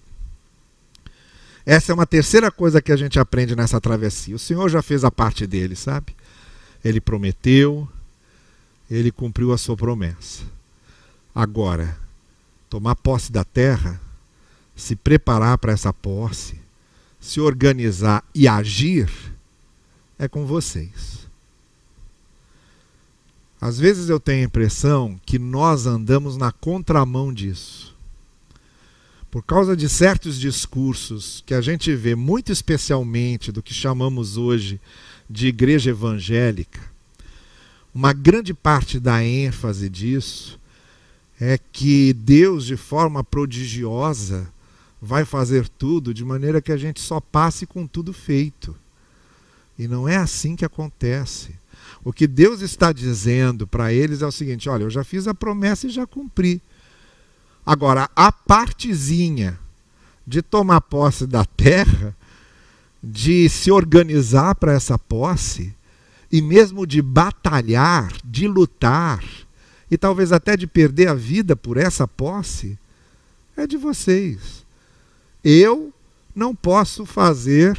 Essa 1.66 1.92
é 1.92 1.94
uma 1.94 2.06
terceira 2.06 2.50
coisa 2.50 2.82
que 2.82 2.92
a 2.92 2.96
gente 2.96 3.18
aprende 3.18 3.56
nessa 3.56 3.80
travessia. 3.80 4.36
O 4.36 4.38
Senhor 4.38 4.68
já 4.68 4.82
fez 4.82 5.02
a 5.02 5.10
parte 5.10 5.46
dele, 5.46 5.74
sabe? 5.74 6.14
Ele 6.84 7.00
prometeu, 7.00 7.88
ele 8.90 9.10
cumpriu 9.10 9.50
a 9.50 9.58
sua 9.58 9.74
promessa. 9.74 10.42
Agora, 11.34 11.96
tomar 12.74 12.96
posse 12.96 13.30
da 13.30 13.44
terra 13.44 14.00
se 14.74 14.96
preparar 14.96 15.58
para 15.58 15.72
essa 15.72 15.92
posse, 15.92 16.60
se 17.20 17.40
organizar 17.40 18.24
e 18.34 18.48
agir, 18.48 19.08
é 20.18 20.26
com 20.26 20.44
vocês. 20.44 21.28
Às 23.60 23.78
vezes 23.78 24.08
eu 24.08 24.18
tenho 24.18 24.42
a 24.42 24.46
impressão 24.46 25.20
que 25.24 25.38
nós 25.38 25.86
andamos 25.86 26.36
na 26.36 26.50
contramão 26.50 27.32
disso. 27.32 27.94
Por 29.30 29.44
causa 29.44 29.76
de 29.76 29.88
certos 29.88 30.36
discursos 30.36 31.44
que 31.46 31.54
a 31.54 31.60
gente 31.60 31.94
vê, 31.94 32.16
muito 32.16 32.50
especialmente 32.50 33.52
do 33.52 33.62
que 33.62 33.72
chamamos 33.72 34.36
hoje 34.36 34.80
de 35.30 35.46
igreja 35.46 35.90
evangélica, 35.90 36.80
uma 37.94 38.12
grande 38.12 38.52
parte 38.52 38.98
da 38.98 39.22
ênfase 39.22 39.88
disso 39.88 40.58
é 41.40 41.58
que 41.58 42.12
Deus, 42.12 42.64
de 42.64 42.76
forma 42.76 43.24
prodigiosa, 43.24 44.48
vai 45.00 45.24
fazer 45.24 45.68
tudo 45.68 46.14
de 46.14 46.24
maneira 46.24 46.62
que 46.62 46.72
a 46.72 46.76
gente 46.76 47.00
só 47.00 47.20
passe 47.20 47.66
com 47.66 47.86
tudo 47.86 48.12
feito. 48.12 48.74
E 49.78 49.88
não 49.88 50.08
é 50.08 50.16
assim 50.16 50.54
que 50.56 50.64
acontece. 50.64 51.54
O 52.04 52.12
que 52.12 52.26
Deus 52.26 52.60
está 52.60 52.92
dizendo 52.92 53.66
para 53.66 53.92
eles 53.92 54.22
é 54.22 54.26
o 54.26 54.32
seguinte: 54.32 54.68
olha, 54.68 54.84
eu 54.84 54.90
já 54.90 55.02
fiz 55.02 55.26
a 55.26 55.34
promessa 55.34 55.86
e 55.86 55.90
já 55.90 56.06
cumpri. 56.06 56.62
Agora, 57.66 58.08
a 58.14 58.30
partezinha 58.30 59.58
de 60.26 60.40
tomar 60.42 60.80
posse 60.82 61.26
da 61.26 61.44
terra, 61.44 62.14
de 63.02 63.48
se 63.48 63.70
organizar 63.70 64.54
para 64.54 64.72
essa 64.72 64.98
posse, 64.98 65.74
e 66.30 66.40
mesmo 66.40 66.86
de 66.86 67.02
batalhar, 67.02 68.12
de 68.24 68.48
lutar, 68.48 69.22
e 69.90 69.96
talvez 69.96 70.32
até 70.32 70.56
de 70.56 70.66
perder 70.66 71.08
a 71.08 71.14
vida 71.14 71.54
por 71.54 71.76
essa 71.76 72.06
posse, 72.08 72.78
é 73.56 73.66
de 73.66 73.76
vocês. 73.76 74.64
Eu 75.42 75.92
não 76.34 76.54
posso 76.54 77.06
fazer, 77.06 77.78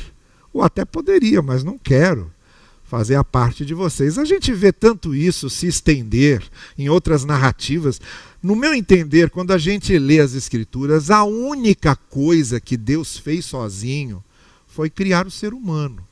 ou 0.54 0.62
até 0.62 0.86
poderia, 0.86 1.42
mas 1.42 1.64
não 1.64 1.78
quero 1.78 2.32
fazer 2.86 3.16
a 3.16 3.24
parte 3.24 3.66
de 3.66 3.74
vocês. 3.74 4.18
A 4.18 4.26
gente 4.26 4.54
vê 4.54 4.72
tanto 4.72 5.14
isso 5.14 5.50
se 5.50 5.68
estender 5.68 6.44
em 6.78 6.88
outras 6.88 7.26
narrativas. 7.26 8.00
No 8.42 8.56
meu 8.56 8.74
entender, 8.74 9.30
quando 9.30 9.52
a 9.52 9.58
gente 9.58 9.98
lê 9.98 10.20
as 10.20 10.34
Escrituras, 10.36 11.10
a 11.10 11.24
única 11.24 11.96
coisa 11.96 12.60
que 12.60 12.78
Deus 12.78 13.18
fez 13.18 13.46
sozinho 13.46 14.24
foi 14.68 14.90
criar 14.90 15.26
o 15.26 15.32
ser 15.32 15.54
humano. 15.54 16.06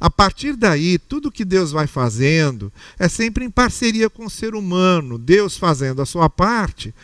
A 0.00 0.08
partir 0.08 0.54
daí, 0.54 0.98
tudo 0.98 1.30
que 1.30 1.44
Deus 1.44 1.72
vai 1.72 1.86
fazendo 1.86 2.72
é 2.98 3.08
sempre 3.08 3.44
em 3.44 3.50
parceria 3.50 4.08
com 4.08 4.26
o 4.26 4.30
ser 4.30 4.54
humano, 4.54 5.18
Deus 5.18 5.56
fazendo 5.56 6.00
a 6.00 6.06
sua 6.06 6.30
parte 6.30 6.94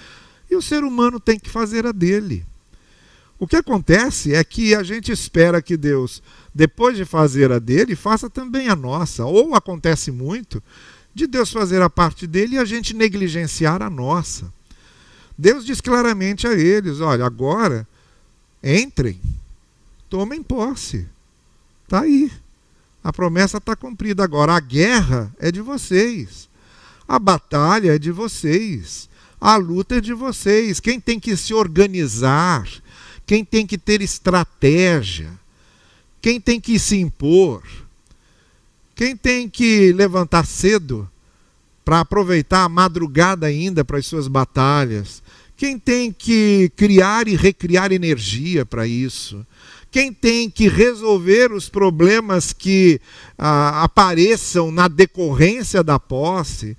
e 0.50 0.56
o 0.56 0.62
ser 0.62 0.84
humano 0.84 1.18
tem 1.18 1.38
que 1.38 1.50
fazer 1.50 1.86
a 1.86 1.92
dele. 1.92 2.44
O 3.38 3.46
que 3.46 3.56
acontece 3.56 4.32
é 4.32 4.42
que 4.44 4.74
a 4.74 4.82
gente 4.82 5.10
espera 5.10 5.60
que 5.60 5.76
Deus, 5.76 6.22
depois 6.54 6.96
de 6.96 7.04
fazer 7.04 7.50
a 7.50 7.58
dele, 7.58 7.96
faça 7.96 8.30
também 8.30 8.68
a 8.68 8.76
nossa. 8.76 9.24
Ou 9.24 9.54
acontece 9.54 10.10
muito 10.10 10.62
de 11.12 11.26
Deus 11.26 11.50
fazer 11.50 11.82
a 11.82 11.90
parte 11.90 12.26
dele 12.26 12.54
e 12.54 12.58
a 12.58 12.64
gente 12.64 12.94
negligenciar 12.94 13.82
a 13.82 13.90
nossa. 13.90 14.52
Deus 15.36 15.64
diz 15.66 15.80
claramente 15.80 16.46
a 16.46 16.54
eles: 16.54 17.00
olha, 17.00 17.26
agora 17.26 17.86
entrem, 18.62 19.20
tomem 20.08 20.42
posse. 20.42 21.06
Está 21.84 22.02
aí. 22.02 22.30
A 23.04 23.12
promessa 23.12 23.58
está 23.58 23.76
cumprida. 23.76 24.24
Agora, 24.24 24.54
a 24.54 24.60
guerra 24.60 25.32
é 25.38 25.52
de 25.52 25.60
vocês. 25.60 26.48
A 27.06 27.18
batalha 27.18 27.94
é 27.94 27.98
de 27.98 28.10
vocês. 28.10 29.08
A 29.38 29.56
luta 29.56 29.96
é 29.96 30.00
de 30.00 30.14
vocês. 30.14 30.80
Quem 30.80 30.98
tem 30.98 31.20
que 31.20 31.36
se 31.36 31.52
organizar 31.52 32.66
quem 33.26 33.44
tem 33.44 33.66
que 33.66 33.78
ter 33.78 34.02
estratégia, 34.02 35.30
quem 36.20 36.40
tem 36.40 36.60
que 36.60 36.78
se 36.78 36.96
impor, 36.96 37.62
quem 38.94 39.16
tem 39.16 39.48
que 39.48 39.92
levantar 39.92 40.46
cedo 40.46 41.08
para 41.84 42.00
aproveitar 42.00 42.64
a 42.64 42.68
madrugada 42.68 43.46
ainda 43.46 43.84
para 43.84 43.98
as 43.98 44.06
suas 44.06 44.28
batalhas, 44.28 45.22
quem 45.56 45.78
tem 45.78 46.12
que 46.12 46.70
criar 46.76 47.28
e 47.28 47.36
recriar 47.36 47.92
energia 47.92 48.64
para 48.64 48.86
isso, 48.86 49.46
quem 49.94 50.12
tem 50.12 50.50
que 50.50 50.66
resolver 50.66 51.52
os 51.52 51.68
problemas 51.68 52.52
que 52.52 53.00
ah, 53.38 53.84
apareçam 53.84 54.72
na 54.72 54.88
decorrência 54.88 55.84
da 55.84 56.00
posse, 56.00 56.76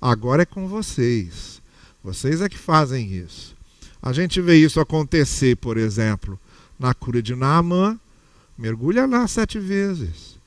agora 0.00 0.40
é 0.40 0.46
com 0.46 0.66
vocês. 0.66 1.60
Vocês 2.02 2.40
é 2.40 2.48
que 2.48 2.56
fazem 2.56 3.12
isso. 3.12 3.54
A 4.00 4.10
gente 4.10 4.40
vê 4.40 4.56
isso 4.56 4.80
acontecer, 4.80 5.54
por 5.58 5.76
exemplo, 5.76 6.40
na 6.80 6.94
cura 6.94 7.20
de 7.20 7.36
Naamã. 7.36 8.00
Mergulha 8.56 9.04
lá 9.04 9.28
sete 9.28 9.58
vezes. 9.58 10.38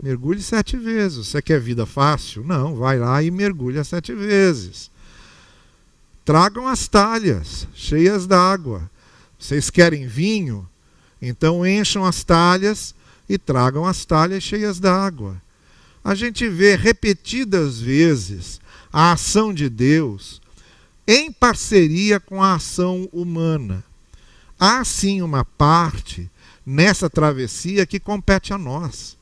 Mergulhe 0.00 0.40
sete 0.40 0.76
vezes. 0.76 1.26
Você 1.26 1.42
quer 1.42 1.58
vida 1.58 1.86
fácil? 1.86 2.44
Não, 2.44 2.76
vai 2.76 3.00
lá 3.00 3.20
e 3.20 3.32
mergulha 3.32 3.82
sete 3.82 4.14
vezes. 4.14 4.92
Tragam 6.24 6.68
as 6.68 6.86
talhas 6.86 7.66
cheias 7.74 8.28
d'água. 8.28 8.88
Vocês 9.38 9.70
querem 9.70 10.06
vinho? 10.06 10.68
Então 11.20 11.66
encham 11.66 12.04
as 12.04 12.24
talhas 12.24 12.94
e 13.28 13.38
tragam 13.38 13.84
as 13.84 14.04
talhas 14.04 14.42
cheias 14.42 14.80
d'água. 14.80 15.40
A 16.02 16.14
gente 16.14 16.48
vê 16.48 16.74
repetidas 16.74 17.80
vezes 17.80 18.60
a 18.92 19.12
ação 19.12 19.52
de 19.52 19.68
Deus 19.68 20.40
em 21.06 21.30
parceria 21.30 22.18
com 22.18 22.42
a 22.42 22.54
ação 22.54 23.08
humana. 23.12 23.84
Há 24.58 24.84
sim 24.84 25.22
uma 25.22 25.44
parte 25.44 26.28
nessa 26.66 27.08
travessia 27.08 27.86
que 27.86 28.00
compete 28.00 28.52
a 28.52 28.58
nós. 28.58 29.16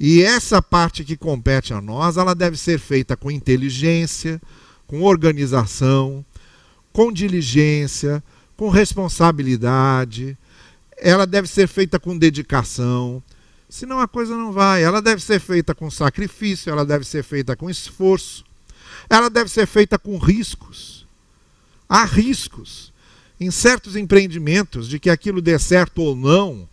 E 0.00 0.22
essa 0.22 0.60
parte 0.60 1.04
que 1.04 1.16
compete 1.16 1.72
a 1.72 1.80
nós, 1.80 2.16
ela 2.16 2.34
deve 2.34 2.56
ser 2.56 2.78
feita 2.78 3.16
com 3.16 3.30
inteligência, 3.30 4.40
com 4.86 5.02
organização, 5.02 6.24
com 6.92 7.12
diligência, 7.12 8.22
com 8.62 8.68
responsabilidade. 8.68 10.38
Ela 10.96 11.26
deve 11.26 11.48
ser 11.48 11.66
feita 11.66 11.98
com 11.98 12.16
dedicação. 12.16 13.20
Senão 13.68 13.98
a 13.98 14.06
coisa 14.06 14.36
não 14.36 14.52
vai. 14.52 14.84
Ela 14.84 15.02
deve 15.02 15.20
ser 15.20 15.40
feita 15.40 15.74
com 15.74 15.90
sacrifício, 15.90 16.70
ela 16.70 16.86
deve 16.86 17.04
ser 17.04 17.24
feita 17.24 17.56
com 17.56 17.68
esforço. 17.68 18.44
Ela 19.10 19.28
deve 19.28 19.50
ser 19.50 19.66
feita 19.66 19.98
com 19.98 20.16
riscos 20.16 21.04
há 21.88 22.04
riscos 22.04 22.92
em 23.40 23.50
certos 23.50 23.96
empreendimentos 23.96 24.88
de 24.88 25.00
que 25.00 25.10
aquilo 25.10 25.42
dê 25.42 25.58
certo 25.58 26.00
ou 26.00 26.14
não, 26.14 26.68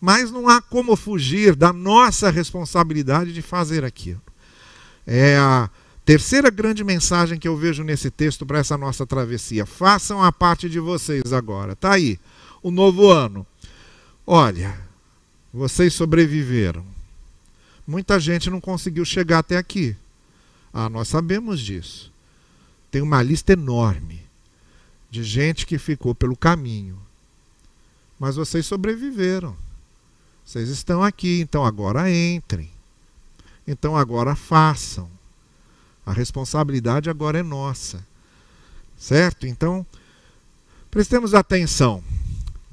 mas 0.00 0.30
não 0.30 0.48
há 0.48 0.62
como 0.62 0.96
fugir 0.96 1.54
da 1.54 1.74
nossa 1.74 2.30
responsabilidade 2.30 3.34
de 3.34 3.42
fazer 3.42 3.84
aquilo. 3.84 4.22
É 5.06 5.36
a 5.36 5.68
terceira 6.04 6.50
grande 6.50 6.82
mensagem 6.82 7.38
que 7.38 7.46
eu 7.46 7.56
vejo 7.56 7.82
nesse 7.82 8.10
texto 8.10 8.44
para 8.44 8.58
essa 8.58 8.76
nossa 8.76 9.06
travessia. 9.06 9.64
Façam 9.64 10.22
a 10.22 10.32
parte 10.32 10.68
de 10.68 10.80
vocês 10.80 11.32
agora. 11.32 11.76
Tá 11.76 11.92
aí, 11.92 12.18
o 12.62 12.70
novo 12.70 13.10
ano. 13.10 13.46
Olha, 14.26 14.78
vocês 15.52 15.94
sobreviveram. 15.94 16.84
Muita 17.86 18.18
gente 18.18 18.48
não 18.48 18.60
conseguiu 18.60 19.04
chegar 19.04 19.40
até 19.40 19.56
aqui. 19.56 19.96
Ah, 20.72 20.88
nós 20.88 21.08
sabemos 21.08 21.60
disso. 21.60 22.12
Tem 22.90 23.02
uma 23.02 23.22
lista 23.22 23.52
enorme 23.52 24.22
de 25.10 25.22
gente 25.22 25.66
que 25.66 25.78
ficou 25.78 26.14
pelo 26.14 26.36
caminho. 26.36 26.98
Mas 28.18 28.36
vocês 28.36 28.64
sobreviveram. 28.64 29.56
Vocês 30.44 30.68
estão 30.68 31.02
aqui, 31.02 31.40
então 31.40 31.64
agora 31.64 32.10
entrem. 32.10 32.70
Então 33.66 33.96
agora 33.96 34.34
façam. 34.34 35.10
A 36.04 36.12
responsabilidade 36.12 37.08
agora 37.08 37.38
é 37.38 37.42
nossa. 37.42 38.04
Certo? 38.96 39.46
Então, 39.46 39.84
prestemos 40.90 41.34
atenção 41.34 42.02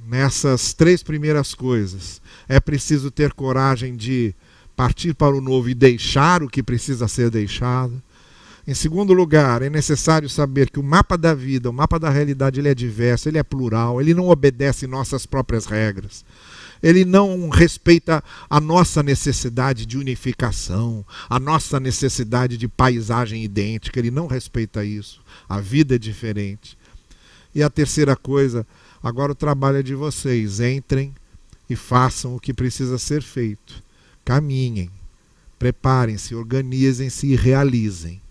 nessas 0.08 0.74
três 0.74 1.04
primeiras 1.04 1.54
coisas. 1.54 2.22
É 2.48 2.60
preciso 2.60 3.12
ter 3.12 3.34
coragem 3.34 3.96
de 3.96 4.34
partir 4.76 5.14
para 5.14 5.36
o 5.36 5.42
novo 5.42 5.70
e 5.70 5.74
deixar 5.74 6.42
o 6.42 6.48
que 6.48 6.64
precisa 6.64 7.08
ser 7.08 7.30
deixado. 7.30 8.02
Em 8.68 8.74
segundo 8.74 9.14
lugar, 9.14 9.62
é 9.62 9.70
necessário 9.70 10.30
saber 10.30 10.70
que 10.70 10.80
o 10.80 10.84
mapa 10.84 11.18
da 11.18 11.34
vida, 11.34 11.70
o 11.70 11.74
mapa 11.74 12.00
da 12.00 12.10
realidade, 12.10 12.60
ele 12.60 12.70
é 12.70 12.76
diverso, 12.76 13.28
ele 13.28 13.38
é 13.38 13.44
plural, 13.44 14.00
ele 14.00 14.14
não 14.14 14.30
obedece 14.30 14.86
nossas 14.86 15.26
próprias 15.26 15.66
regras. 15.66 16.24
Ele 16.82 17.04
não 17.04 17.50
respeita 17.50 18.24
a 18.50 18.60
nossa 18.60 19.04
necessidade 19.04 19.86
de 19.86 19.98
unificação, 19.98 21.06
a 21.30 21.40
nossa 21.40 21.80
necessidade 21.80 22.58
de 22.58 22.68
paisagem 22.68 23.44
idêntica, 23.44 24.00
ele 24.00 24.12
não 24.12 24.28
respeita 24.28 24.84
isso. 24.84 25.22
A 25.48 25.60
vida 25.60 25.96
é 25.96 25.98
diferente. 25.98 26.78
E 27.54 27.62
a 27.62 27.70
terceira 27.70 28.16
coisa, 28.16 28.66
agora 29.04 29.32
o 29.32 29.36
trabalho 29.36 29.78
é 29.78 29.84
de 29.84 29.96
vocês. 29.96 30.60
Entrem 30.60 31.14
e 31.70 31.76
façam 31.76 32.36
o 32.36 32.40
que 32.40 32.54
precisa 32.54 32.98
ser 32.98 33.22
feito. 33.22 33.84
Caminhem, 34.24 34.90
preparem-se, 35.58 36.34
organizem-se 36.36 37.28
e 37.28 37.36
realizem. 37.36 38.22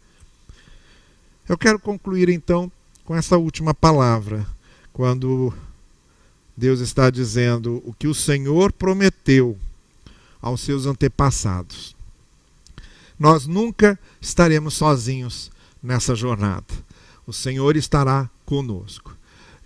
Eu 1.48 1.58
quero 1.58 1.78
concluir 1.78 2.28
então 2.28 2.70
com 3.04 3.16
essa 3.16 3.38
última 3.38 3.72
palavra, 3.72 4.46
quando 4.92 5.52
Deus 6.59 6.81
está 6.81 7.09
dizendo 7.09 7.81
o 7.87 7.92
que 7.92 8.09
o 8.09 8.14
Senhor 8.14 8.73
prometeu 8.73 9.57
aos 10.42 10.61
seus 10.61 10.87
antepassados. 10.87 11.94
Nós 13.16 13.47
nunca 13.47 13.97
estaremos 14.21 14.75
sozinhos 14.75 15.53
nessa 15.81 16.16
jornada. 16.16 16.66
O 17.25 17.33
Senhor 17.33 17.77
estará 17.77 18.29
conosco. 18.44 19.16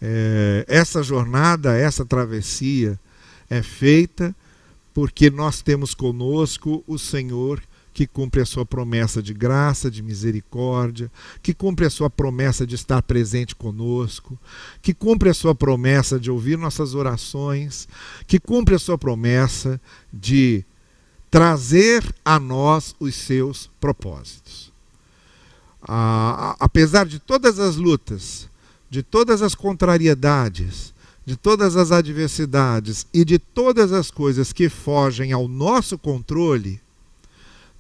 É, 0.03 0.67
essa 0.69 1.03
jornada, 1.03 1.75
essa 1.75 2.05
travessia 2.05 3.01
é 3.49 3.63
feita 3.63 4.37
porque 4.93 5.31
nós 5.31 5.63
temos 5.63 5.95
conosco 5.95 6.85
o 6.87 6.99
Senhor 6.99 7.63
que 7.93 8.07
cumpre 8.07 8.41
a 8.41 8.47
sua 8.47 8.65
promessa 8.65 9.23
de 9.23 9.35
graça, 9.35 9.91
de 9.91 10.03
misericórdia, 10.03 11.11
que 11.43 11.53
cumpre 11.53 11.87
a 11.87 11.91
sua 11.91 12.09
promessa 12.09 12.67
de 12.67 12.75
estar 12.75 13.03
presente 13.03 13.55
conosco, 13.55 14.39
que 14.81 14.95
cumpre 14.95 15.29
a 15.29 15.35
sua 15.35 15.55
promessa 15.55 16.19
de 16.19 16.31
ouvir 16.31 16.57
nossas 16.57 16.95
orações, 16.95 17.87
que 18.27 18.39
cumpre 18.41 18.75
a 18.75 18.79
sua 18.79 18.97
promessa 18.97 19.81
de 20.13 20.65
trazer 21.31 22.05
a 22.25 22.39
nós 22.39 22.95
os 23.01 23.15
seus 23.15 23.71
propósitos. 23.81 24.71
Ah, 25.83 26.57
apesar 26.61 27.07
de 27.07 27.19
todas 27.19 27.59
as 27.59 27.77
lutas, 27.77 28.49
de 28.91 29.03
todas 29.03 29.41
as 29.41 29.55
contrariedades, 29.55 30.93
de 31.25 31.35
todas 31.35 31.77
as 31.77 31.91
adversidades 31.91 33.07
e 33.15 33.25
de 33.25 33.39
todas 33.39 33.93
as 33.93 34.11
coisas 34.11 34.53
que 34.53 34.69
fogem 34.69 35.33
ao 35.33 35.49
nosso 35.49 35.97
controle, 35.97 36.82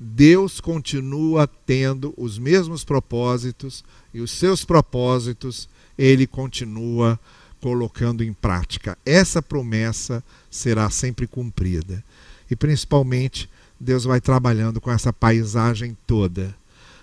Deus 0.02 0.60
continua 0.60 1.46
tendo 1.46 2.12
os 2.16 2.36
mesmos 2.36 2.82
propósitos 2.82 3.84
e 4.12 4.20
os 4.20 4.32
seus 4.32 4.64
propósitos 4.64 5.68
ele 5.96 6.26
continua 6.26 7.18
colocando 7.60 8.24
em 8.24 8.32
prática. 8.32 8.98
Essa 9.06 9.40
promessa 9.40 10.22
será 10.50 10.90
sempre 10.90 11.28
cumprida. 11.28 12.02
E 12.50 12.56
principalmente, 12.56 13.48
Deus 13.78 14.02
vai 14.02 14.20
trabalhando 14.20 14.80
com 14.80 14.90
essa 14.90 15.12
paisagem 15.12 15.96
toda. 16.04 16.52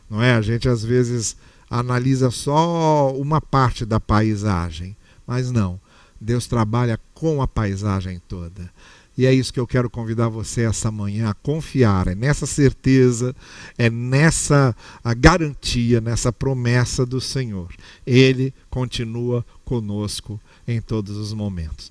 Não 0.10 0.22
é? 0.22 0.34
A 0.34 0.42
gente 0.42 0.68
às 0.68 0.84
vezes 0.84 1.38
analisa 1.70 2.30
só 2.30 3.16
uma 3.16 3.40
parte 3.40 3.86
da 3.86 4.02
paisagem, 4.02 4.94
mas 5.26 5.52
não. 5.52 5.80
Deus 6.20 6.48
trabalha 6.48 7.00
com 7.14 7.42
a 7.42 7.48
paisagem 7.48 8.22
toda. 8.28 8.70
E 9.20 9.26
é 9.26 9.34
isso 9.34 9.52
que 9.52 9.60
eu 9.60 9.68
quero 9.68 9.90
convidar 9.90 10.30
você 10.30 10.62
essa 10.62 10.90
manhã 10.90 11.30
a 11.30 11.34
confiar, 11.34 12.08
é 12.08 12.16
nessa 12.16 12.46
certeza, 12.46 13.36
é 13.78 13.90
nessa 13.90 14.74
garantia, 15.18 16.00
nessa 16.00 16.32
promessa 16.32 17.06
do 17.06 17.20
Senhor. 17.20 17.68
Ele 18.08 18.54
continua 18.70 19.46
conosco 19.66 20.40
em 20.66 20.80
todos 20.80 21.18
os 21.18 21.34
momentos. 21.34 21.88